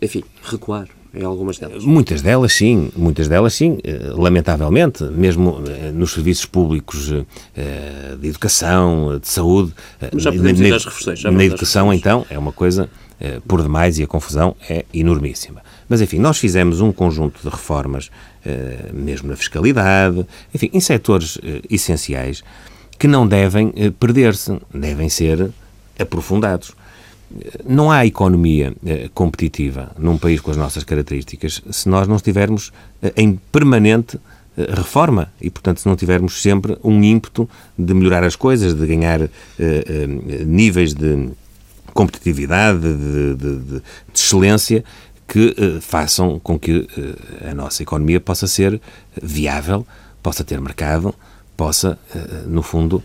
[0.01, 1.83] enfim, recuar em algumas delas.
[1.83, 2.91] Muitas delas, sim.
[2.95, 3.77] Muitas delas, sim.
[3.83, 7.11] Eh, lamentavelmente, mesmo eh, nos serviços públicos
[7.55, 9.73] eh, de educação, de saúde.
[10.13, 11.23] Mas já podemos na, ir às refeições.
[11.23, 12.89] Na educação, então, é uma coisa
[13.47, 15.61] por demais e a confusão é enormíssima.
[15.87, 18.11] Mas, enfim, nós fizemos um conjunto de reformas,
[18.93, 22.43] mesmo na fiscalidade, enfim, em setores essenciais,
[22.99, 25.49] que não devem perder-se, devem ser
[25.97, 26.75] aprofundados.
[27.65, 32.71] Não há economia eh, competitiva num país com as nossas características se nós não estivermos
[33.01, 34.19] eh, em permanente
[34.57, 35.31] eh, reforma.
[35.41, 39.29] E, portanto, se não tivermos sempre um ímpeto de melhorar as coisas, de ganhar
[40.45, 41.29] níveis de
[41.93, 43.81] competitividade, de, de, de,
[44.13, 44.83] excelência
[45.27, 46.87] que façam com que
[47.49, 48.79] a nossa economia possa ser
[49.21, 49.85] viável,
[50.21, 51.15] possa ter mercado,
[51.57, 51.97] possa,
[52.45, 53.03] no fundo,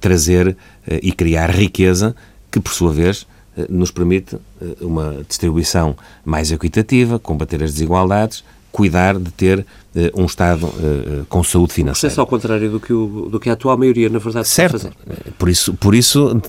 [0.00, 0.56] trazer
[1.02, 2.16] e criar riqueza
[2.50, 3.26] que, por sua vez,
[3.68, 8.44] nos permite eh, uma distribuição mais equitativa, combater as desigualdades,
[8.76, 12.12] cuidar de ter uh, um Estado uh, com saúde financeira.
[12.12, 14.72] Isso é ao contrário do que, o, do que a atual maioria, na verdade, certo.
[14.72, 14.92] fazer.
[15.38, 16.42] Por isso, por isso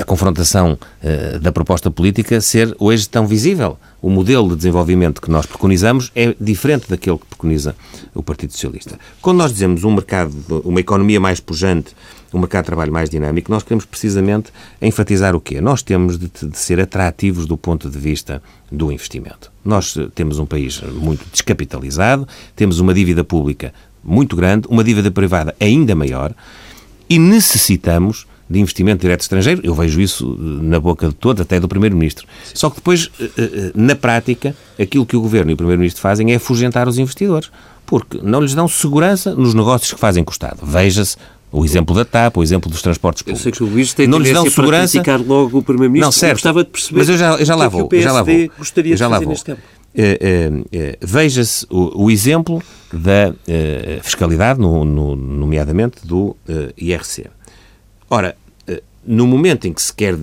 [0.00, 3.76] a confrontação uh, da proposta política ser hoje tão visível.
[4.00, 7.74] O modelo de desenvolvimento que nós preconizamos é diferente daquele que preconiza
[8.14, 8.96] o Partido Socialista.
[9.20, 10.32] Quando nós dizemos um mercado,
[10.64, 11.92] uma economia mais pujante,
[12.36, 15.60] um mercado de trabalho mais dinâmico, nós queremos precisamente enfatizar o quê?
[15.60, 19.52] Nós temos de, de ser atrativos do ponto de vista do investimento.
[19.64, 22.26] Nós eh, temos um país muito descapitalizado,
[22.56, 23.72] temos uma dívida pública
[24.02, 26.34] muito grande, uma dívida privada ainda maior
[27.08, 29.60] e necessitamos de investimento direto estrangeiro.
[29.64, 32.26] Eu vejo isso eh, na boca de todos, até do Primeiro-Ministro.
[32.52, 36.36] Só que depois, eh, na prática, aquilo que o Governo e o Primeiro-Ministro fazem é
[36.36, 37.50] afugentar os investidores
[37.86, 40.60] porque não lhes dão segurança nos negócios que fazem com o Estado.
[40.62, 41.16] Veja-se
[41.54, 43.46] o exemplo da TAP, o exemplo dos transportes públicos.
[43.46, 45.00] Eu sei que o Luís tem não lhes dão segurança.
[45.02, 46.06] para logo o Primeiro-Ministro.
[46.06, 46.30] Não, certo.
[46.30, 47.82] Eu gostava de perceber Mas eu já, eu já lá é vou.
[47.82, 48.50] O PSD já lá vou.
[48.58, 49.62] gostaria já de fazer neste campo.
[49.94, 50.66] Uh, uh,
[51.00, 52.60] Veja-se o, o, exemplo
[52.92, 56.36] da uh, fiscalidade, no, no, nomeadamente do
[56.76, 57.26] IRC.
[58.10, 58.36] Ora,
[59.06, 60.16] no momento em que se quer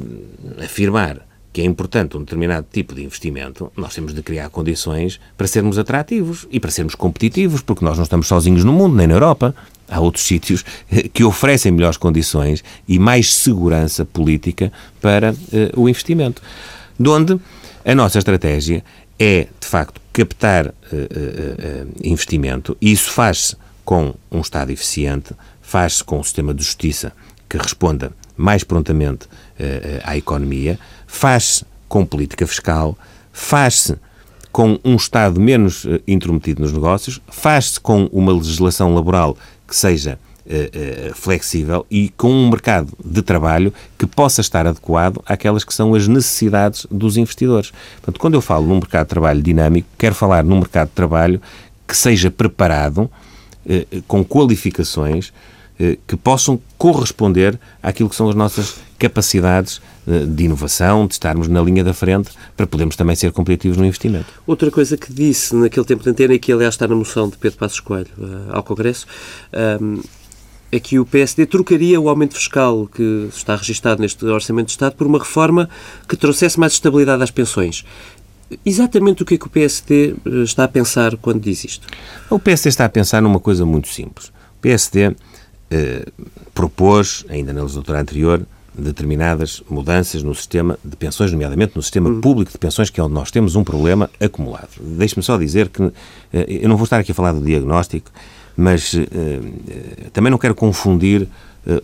[0.61, 5.47] afirmar que é importante um determinado tipo de investimento, nós temos de criar condições para
[5.47, 9.15] sermos atrativos e para sermos competitivos, porque nós não estamos sozinhos no mundo, nem na
[9.15, 9.53] Europa.
[9.91, 10.63] Há outros sítios
[11.13, 14.71] que oferecem melhores condições e mais segurança política
[15.01, 15.35] para uh,
[15.81, 16.41] o investimento.
[16.97, 17.37] De onde
[17.83, 18.83] a nossa estratégia
[19.19, 20.73] é, de facto, captar uh,
[22.01, 27.11] investimento e isso faz-se com um Estado eficiente, faz-se com um sistema de justiça
[27.49, 29.27] que responda mais prontamente
[30.03, 32.97] à economia, faz-se com política fiscal,
[33.33, 33.97] faz-se
[34.51, 39.37] com um Estado menos intrometido nos negócios, faz-se com uma legislação laboral
[39.71, 45.21] que seja uh, uh, flexível e com um mercado de trabalho que possa estar adequado
[45.25, 47.71] àquelas que são as necessidades dos investidores.
[48.01, 51.41] Portanto, quando eu falo num mercado de trabalho dinâmico, quero falar num mercado de trabalho
[51.87, 53.09] que seja preparado
[54.07, 55.31] com qualificações
[56.07, 61.61] que possam corresponder àquilo que são as nossas capacidades eh, de inovação, de estarmos na
[61.61, 64.25] linha da frente para podermos também ser competitivos no investimento.
[64.47, 67.37] Outra coisa que disse naquele tempo de antena, e que aliás está na moção de
[67.37, 69.05] Pedro Passos Coelho uh, ao Congresso,
[69.53, 70.01] um, ehm,
[70.71, 74.95] é que o PSD trocaria o aumento fiscal que está registado neste Orçamento de Estado
[74.95, 75.69] por uma reforma
[76.07, 77.83] que trouxesse mais estabilidade às pensões.
[78.65, 81.87] Exatamente o que é que o PSD eh, está a pensar quando diz isto?
[82.29, 84.27] O PSD está a pensar numa coisa muito simples.
[84.27, 85.15] O PSD
[85.69, 86.05] eh,
[86.53, 88.41] propôs, ainda na legislatura anterior,
[88.73, 92.21] determinadas mudanças no sistema de pensões, nomeadamente no sistema hum.
[92.21, 94.69] público de pensões, que é onde nós temos um problema acumulado.
[94.79, 95.83] Deixe-me só dizer que
[96.33, 98.09] eh, eu não vou estar aqui a falar do diagnóstico,
[98.55, 101.27] mas eh, eh, também não quero confundir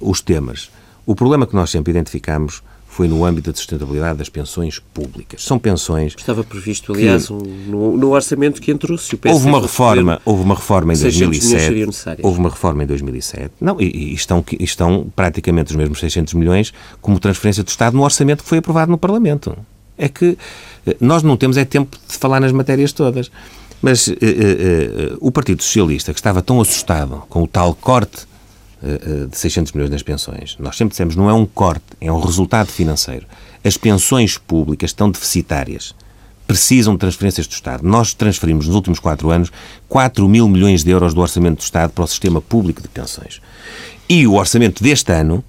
[0.01, 0.71] os temas.
[1.05, 2.63] O problema que nós sempre identificamos
[2.97, 5.43] foi no âmbito da sustentabilidade das pensões públicas.
[5.43, 6.15] São pensões.
[6.17, 8.97] Estava previsto, aliás, um, no, no, orçamento que entrou.
[8.97, 12.23] Se o houve uma reforma, houve uma reforma em 2007.
[12.23, 13.51] Houve uma reforma em 2007.
[13.61, 18.03] Não, e, e, estão, estão praticamente os mesmos 600 milhões como transferência do Estado no
[18.03, 19.55] orçamento que foi aprovado no Parlamento.
[19.95, 20.35] É que
[20.87, 23.29] eh, nós não temos é tempo de falar nas matérias todas.
[23.79, 28.25] Mas uh, uh, o Partido Socialista, que estava tão assustado com o tal corte eh,
[28.25, 28.36] eh,
[29.29, 30.55] de 600 milhões nas pensões.
[30.59, 33.25] Nós sempre dissemos, não é um corte, é um resultado financeiro.
[33.63, 35.95] As pensões públicas estão deficitárias.
[36.45, 37.85] Precisam de transferências do Estado.
[37.85, 39.51] Nós transferimos nos últimos quatro anos
[39.89, 43.41] 4 mil milhões de euros do orçamento do Estado para o sistema público de pensões.
[44.07, 45.43] E o orçamento deste ano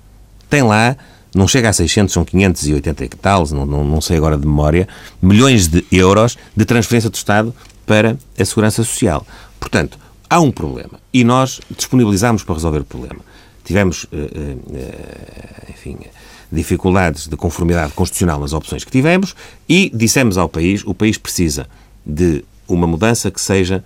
[0.51, 0.97] tem lá
[1.35, 4.89] não chega a 600, são 580 e tal, não, não, não, sei agora de memória,
[5.21, 7.55] milhões de euros de transferência do Estado
[7.87, 9.27] para a Segurança Social.
[9.61, 9.99] Portanto,
[10.29, 13.21] há um problema e nós disponibilizámos para resolver o problema.
[13.65, 15.99] Tivemos, eh, eh, eh, enfim,
[16.51, 19.35] dificuldades de conformidade constitucional nas opções que tivemos
[19.69, 21.69] e dissemos ao país: o país precisa
[22.05, 23.85] de uma mudança que seja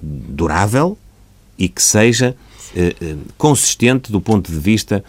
[0.00, 0.96] durável
[1.58, 2.34] e que seja
[3.36, 5.04] consistente do ponto de vista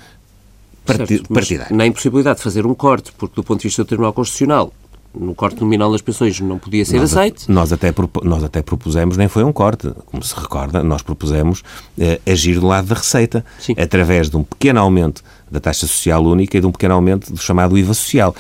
[1.34, 1.76] partidário.
[1.76, 4.74] Na impossibilidade de fazer um corte, porque do ponto de vista do Tribunal Constitucional
[5.14, 7.52] no corte nominal das pensões não podia ser nós aceito.
[7.52, 7.94] nós, até,
[8.24, 11.64] nós até propusemos, nem foi um corte, como se recorda, nós propusemos
[11.98, 13.74] eh, agir do lado da receita, Sim.
[13.78, 17.40] através de um pequeno aumento da taxa social única e de um pequeno aumento do
[17.40, 18.36] chamado IVA social.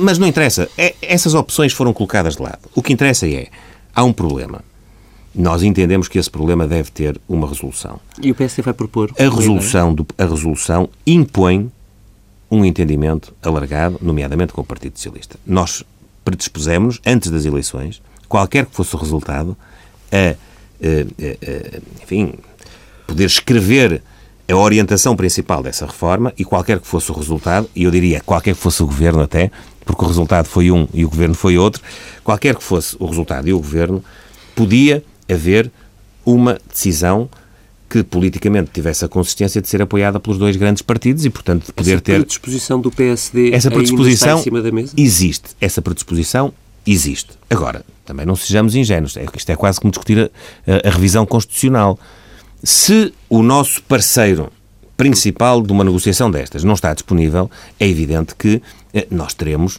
[0.00, 2.58] Mas não interessa, é, essas opções foram colocadas de lado.
[2.74, 3.48] O que interessa é,
[3.94, 4.60] há um problema.
[5.34, 7.98] Nós entendemos que esse problema deve ter uma resolução.
[8.20, 9.10] E o PSD vai propor?
[9.18, 11.70] A resolução, do, a resolução impõe
[12.50, 15.38] um entendimento alargado, nomeadamente com o Partido Socialista.
[15.46, 15.82] Nós
[16.24, 19.56] predispusemos-nos, antes das eleições, qualquer que fosse o resultado,
[20.10, 22.34] a, a, a, enfim,
[23.06, 24.02] poder escrever
[24.48, 28.54] a orientação principal dessa reforma e qualquer que fosse o resultado, e eu diria qualquer
[28.54, 29.50] que fosse o governo até,
[29.84, 31.82] porque o resultado foi um e o governo foi outro,
[32.22, 34.04] qualquer que fosse o resultado e o governo,
[34.54, 35.70] podia haver
[36.24, 37.28] uma decisão
[37.92, 41.72] que politicamente tivesse a consistência de ser apoiada pelos dois grandes partidos e, portanto, de
[41.74, 42.12] poder essa ter...
[42.12, 44.94] Essa predisposição do PSD essa predisposição em cima da mesa?
[44.96, 45.50] Existe.
[45.60, 46.54] Essa predisposição
[46.86, 47.32] existe.
[47.50, 49.14] Agora, também não sejamos ingênuos.
[49.18, 51.98] É isto é quase como discutir a, a, a revisão constitucional.
[52.64, 54.50] Se o nosso parceiro
[54.96, 58.62] principal de uma negociação destas não está disponível, é evidente que
[58.94, 59.78] eh, nós teremos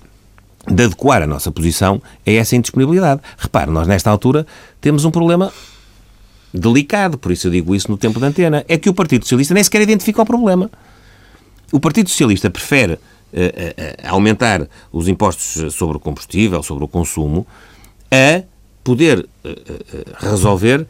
[0.67, 3.21] de adequar a nossa posição a essa indisponibilidade.
[3.39, 4.45] Repare, nós nesta altura
[4.79, 5.51] temos um problema
[6.53, 9.53] delicado, por isso eu digo isso no tempo da antena, é que o Partido Socialista
[9.53, 10.69] nem sequer identifica o problema.
[11.71, 12.99] O Partido Socialista prefere uh, uh,
[14.07, 17.47] aumentar os impostos sobre o combustível, sobre o consumo,
[18.11, 18.43] a
[18.83, 19.27] poder uh,
[20.19, 20.85] resolver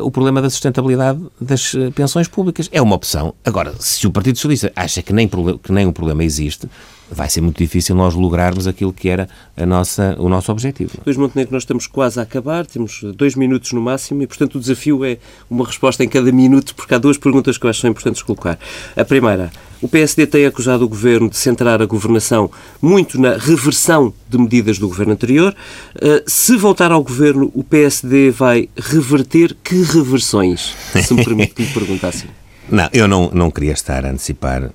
[0.00, 2.68] o problema da sustentabilidade das pensões públicas.
[2.70, 3.34] É uma opção.
[3.44, 6.68] Agora, se o Partido Socialista acha que nem, que nem o problema existe,
[7.10, 10.92] vai ser muito difícil nós lograrmos aquilo que era a nossa, o nosso objetivo.
[11.04, 14.60] Luís Montenegro, nós estamos quase a acabar, temos dois minutos no máximo e, portanto, o
[14.60, 15.18] desafio é
[15.50, 18.22] uma resposta em cada minuto, porque há duas perguntas que eu acho que são importantes
[18.22, 18.58] colocar.
[18.96, 19.50] A primeira,
[19.80, 22.50] o PSD tem acusado o Governo de centrar a governação
[22.82, 25.54] muito na reversão de medidas do Governo anterior.
[25.96, 30.74] Uh, se voltar ao Governo, o PSD vai reverter que reversões?
[30.92, 32.28] Se me permite que lhe perguntar assim.
[32.68, 34.70] Não, eu não, não queria estar a antecipar eh,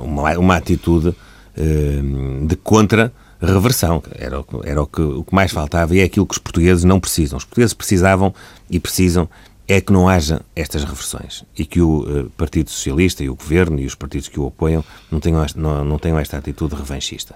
[0.00, 1.14] uma, uma atitude
[1.56, 2.00] eh,
[2.46, 4.00] de contra-reversão.
[4.12, 7.00] Era, era o, que, o que mais faltava e é aquilo que os portugueses não
[7.00, 7.36] precisam.
[7.36, 8.32] Os portugueses precisavam
[8.70, 9.28] e precisam
[9.66, 13.80] é que não haja estas reversões e que o uh, Partido Socialista e o Governo
[13.80, 17.34] e os partidos que o apoiam não tenham esta, não, não tenham esta atitude revanchista.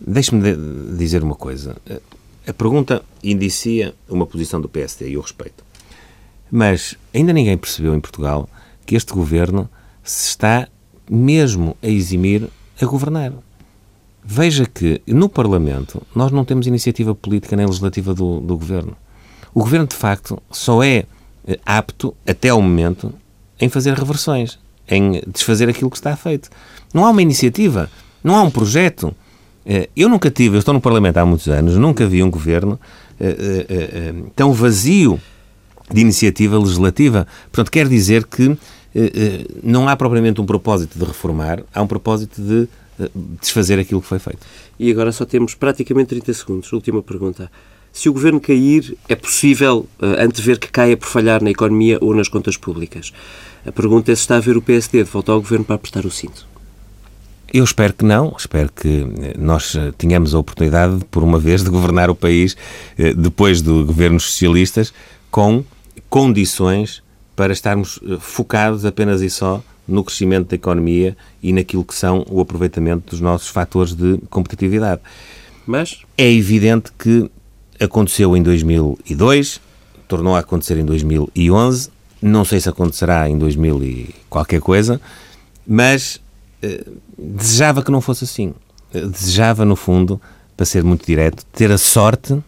[0.00, 1.76] Deixe-me de dizer uma coisa.
[2.46, 5.62] A pergunta indicia uma posição do PSD e eu respeito.
[6.50, 8.48] Mas ainda ninguém percebeu em Portugal
[8.84, 9.68] que este governo
[10.06, 10.68] se está
[11.10, 12.48] mesmo a eximir
[12.80, 13.32] a governar.
[14.24, 18.96] Veja que no Parlamento nós não temos iniciativa política nem legislativa do, do Governo.
[19.52, 21.04] O Governo, de facto, só é
[21.46, 23.12] eh, apto, até ao momento,
[23.60, 26.50] em fazer reversões, em desfazer aquilo que está feito.
[26.92, 27.90] Não há uma iniciativa,
[28.22, 29.14] não há um projeto.
[29.64, 32.78] Eh, eu nunca tive, eu estou no Parlamento há muitos anos, nunca vi um Governo
[33.18, 35.20] eh, tão vazio
[35.90, 37.26] de iniciativa legislativa.
[37.50, 38.56] Portanto, quer dizer que
[39.62, 42.68] não há propriamente um propósito de reformar, há um propósito de
[42.98, 44.46] eh, desfazer aquilo que foi feito.
[44.78, 46.72] E agora só temos praticamente 30 segundos.
[46.72, 47.50] Última pergunta.
[47.92, 52.28] Se o governo cair, é possível antever que caia por falhar na economia ou nas
[52.28, 53.10] contas públicas?
[53.64, 56.04] A pergunta é se está a ver o PSD de volta ao governo para apertar
[56.04, 56.46] o cinto.
[57.52, 58.34] Eu espero que não.
[58.38, 59.06] Espero que
[59.38, 62.54] nós tenhamos a oportunidade, por uma vez, de governar o país
[63.16, 64.92] depois de governos socialistas
[65.30, 65.64] com
[66.10, 67.02] condições
[67.36, 72.26] para estarmos eh, focados apenas e só no crescimento da economia e naquilo que são
[72.28, 75.00] o aproveitamento dos nossos fatores de competitividade.
[75.64, 77.30] Mas é evidente que
[77.78, 79.60] aconteceu em 2002,
[80.08, 85.00] tornou a acontecer em 2011, não sei se acontecerá em 2000 e qualquer coisa,
[85.66, 86.20] mas
[86.62, 86.84] eh,
[87.18, 88.54] desejava que não fosse assim.
[88.92, 90.20] Eh, desejava, no fundo,
[90.56, 92.38] para ser muito direto, ter a sorte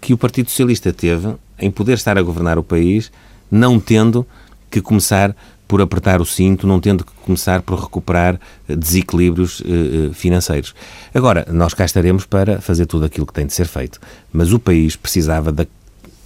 [0.00, 3.10] que o Partido Socialista teve em poder estar a governar o país
[3.50, 4.26] não tendo
[4.70, 5.34] que começar
[5.70, 9.68] por apertar o cinto, não tendo que começar por recuperar eh, desequilíbrios eh,
[10.08, 10.74] eh, financeiros.
[11.14, 14.00] Agora, nós cá estaremos para fazer tudo aquilo que tem de ser feito,
[14.32, 15.68] mas o país precisava de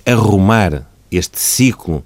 [0.06, 2.04] arrumar este ciclo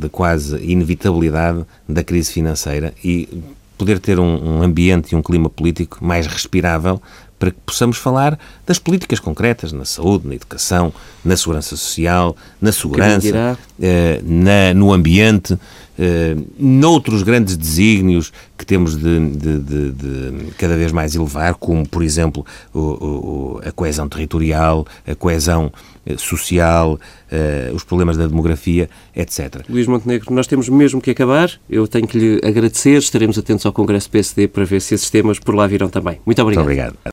[0.00, 3.28] de quase inevitabilidade da crise financeira e
[3.76, 7.00] poder ter um, um ambiente e um clima político mais respirável
[7.38, 10.92] para que possamos falar das políticas concretas na saúde, na educação,
[11.24, 15.58] na segurança social, na segurança, eh, na, no ambiente,
[15.98, 21.86] eh, noutros grandes desígnios que temos de, de, de, de, cada vez mais elevar, como,
[21.88, 25.72] por exemplo, o, o, a coesão territorial, a coesão
[26.06, 26.98] eh, social,
[27.30, 29.62] eh, os problemas da demografia, etc.
[29.68, 31.50] Luís Montenegro, nós temos mesmo que acabar.
[31.68, 32.98] Eu tenho que lhe agradecer.
[32.98, 36.20] Estaremos atentos ao Congresso PSD para ver se esses temas por lá virão também.
[36.24, 36.64] Muito obrigado.
[36.64, 36.98] Muito obrigado.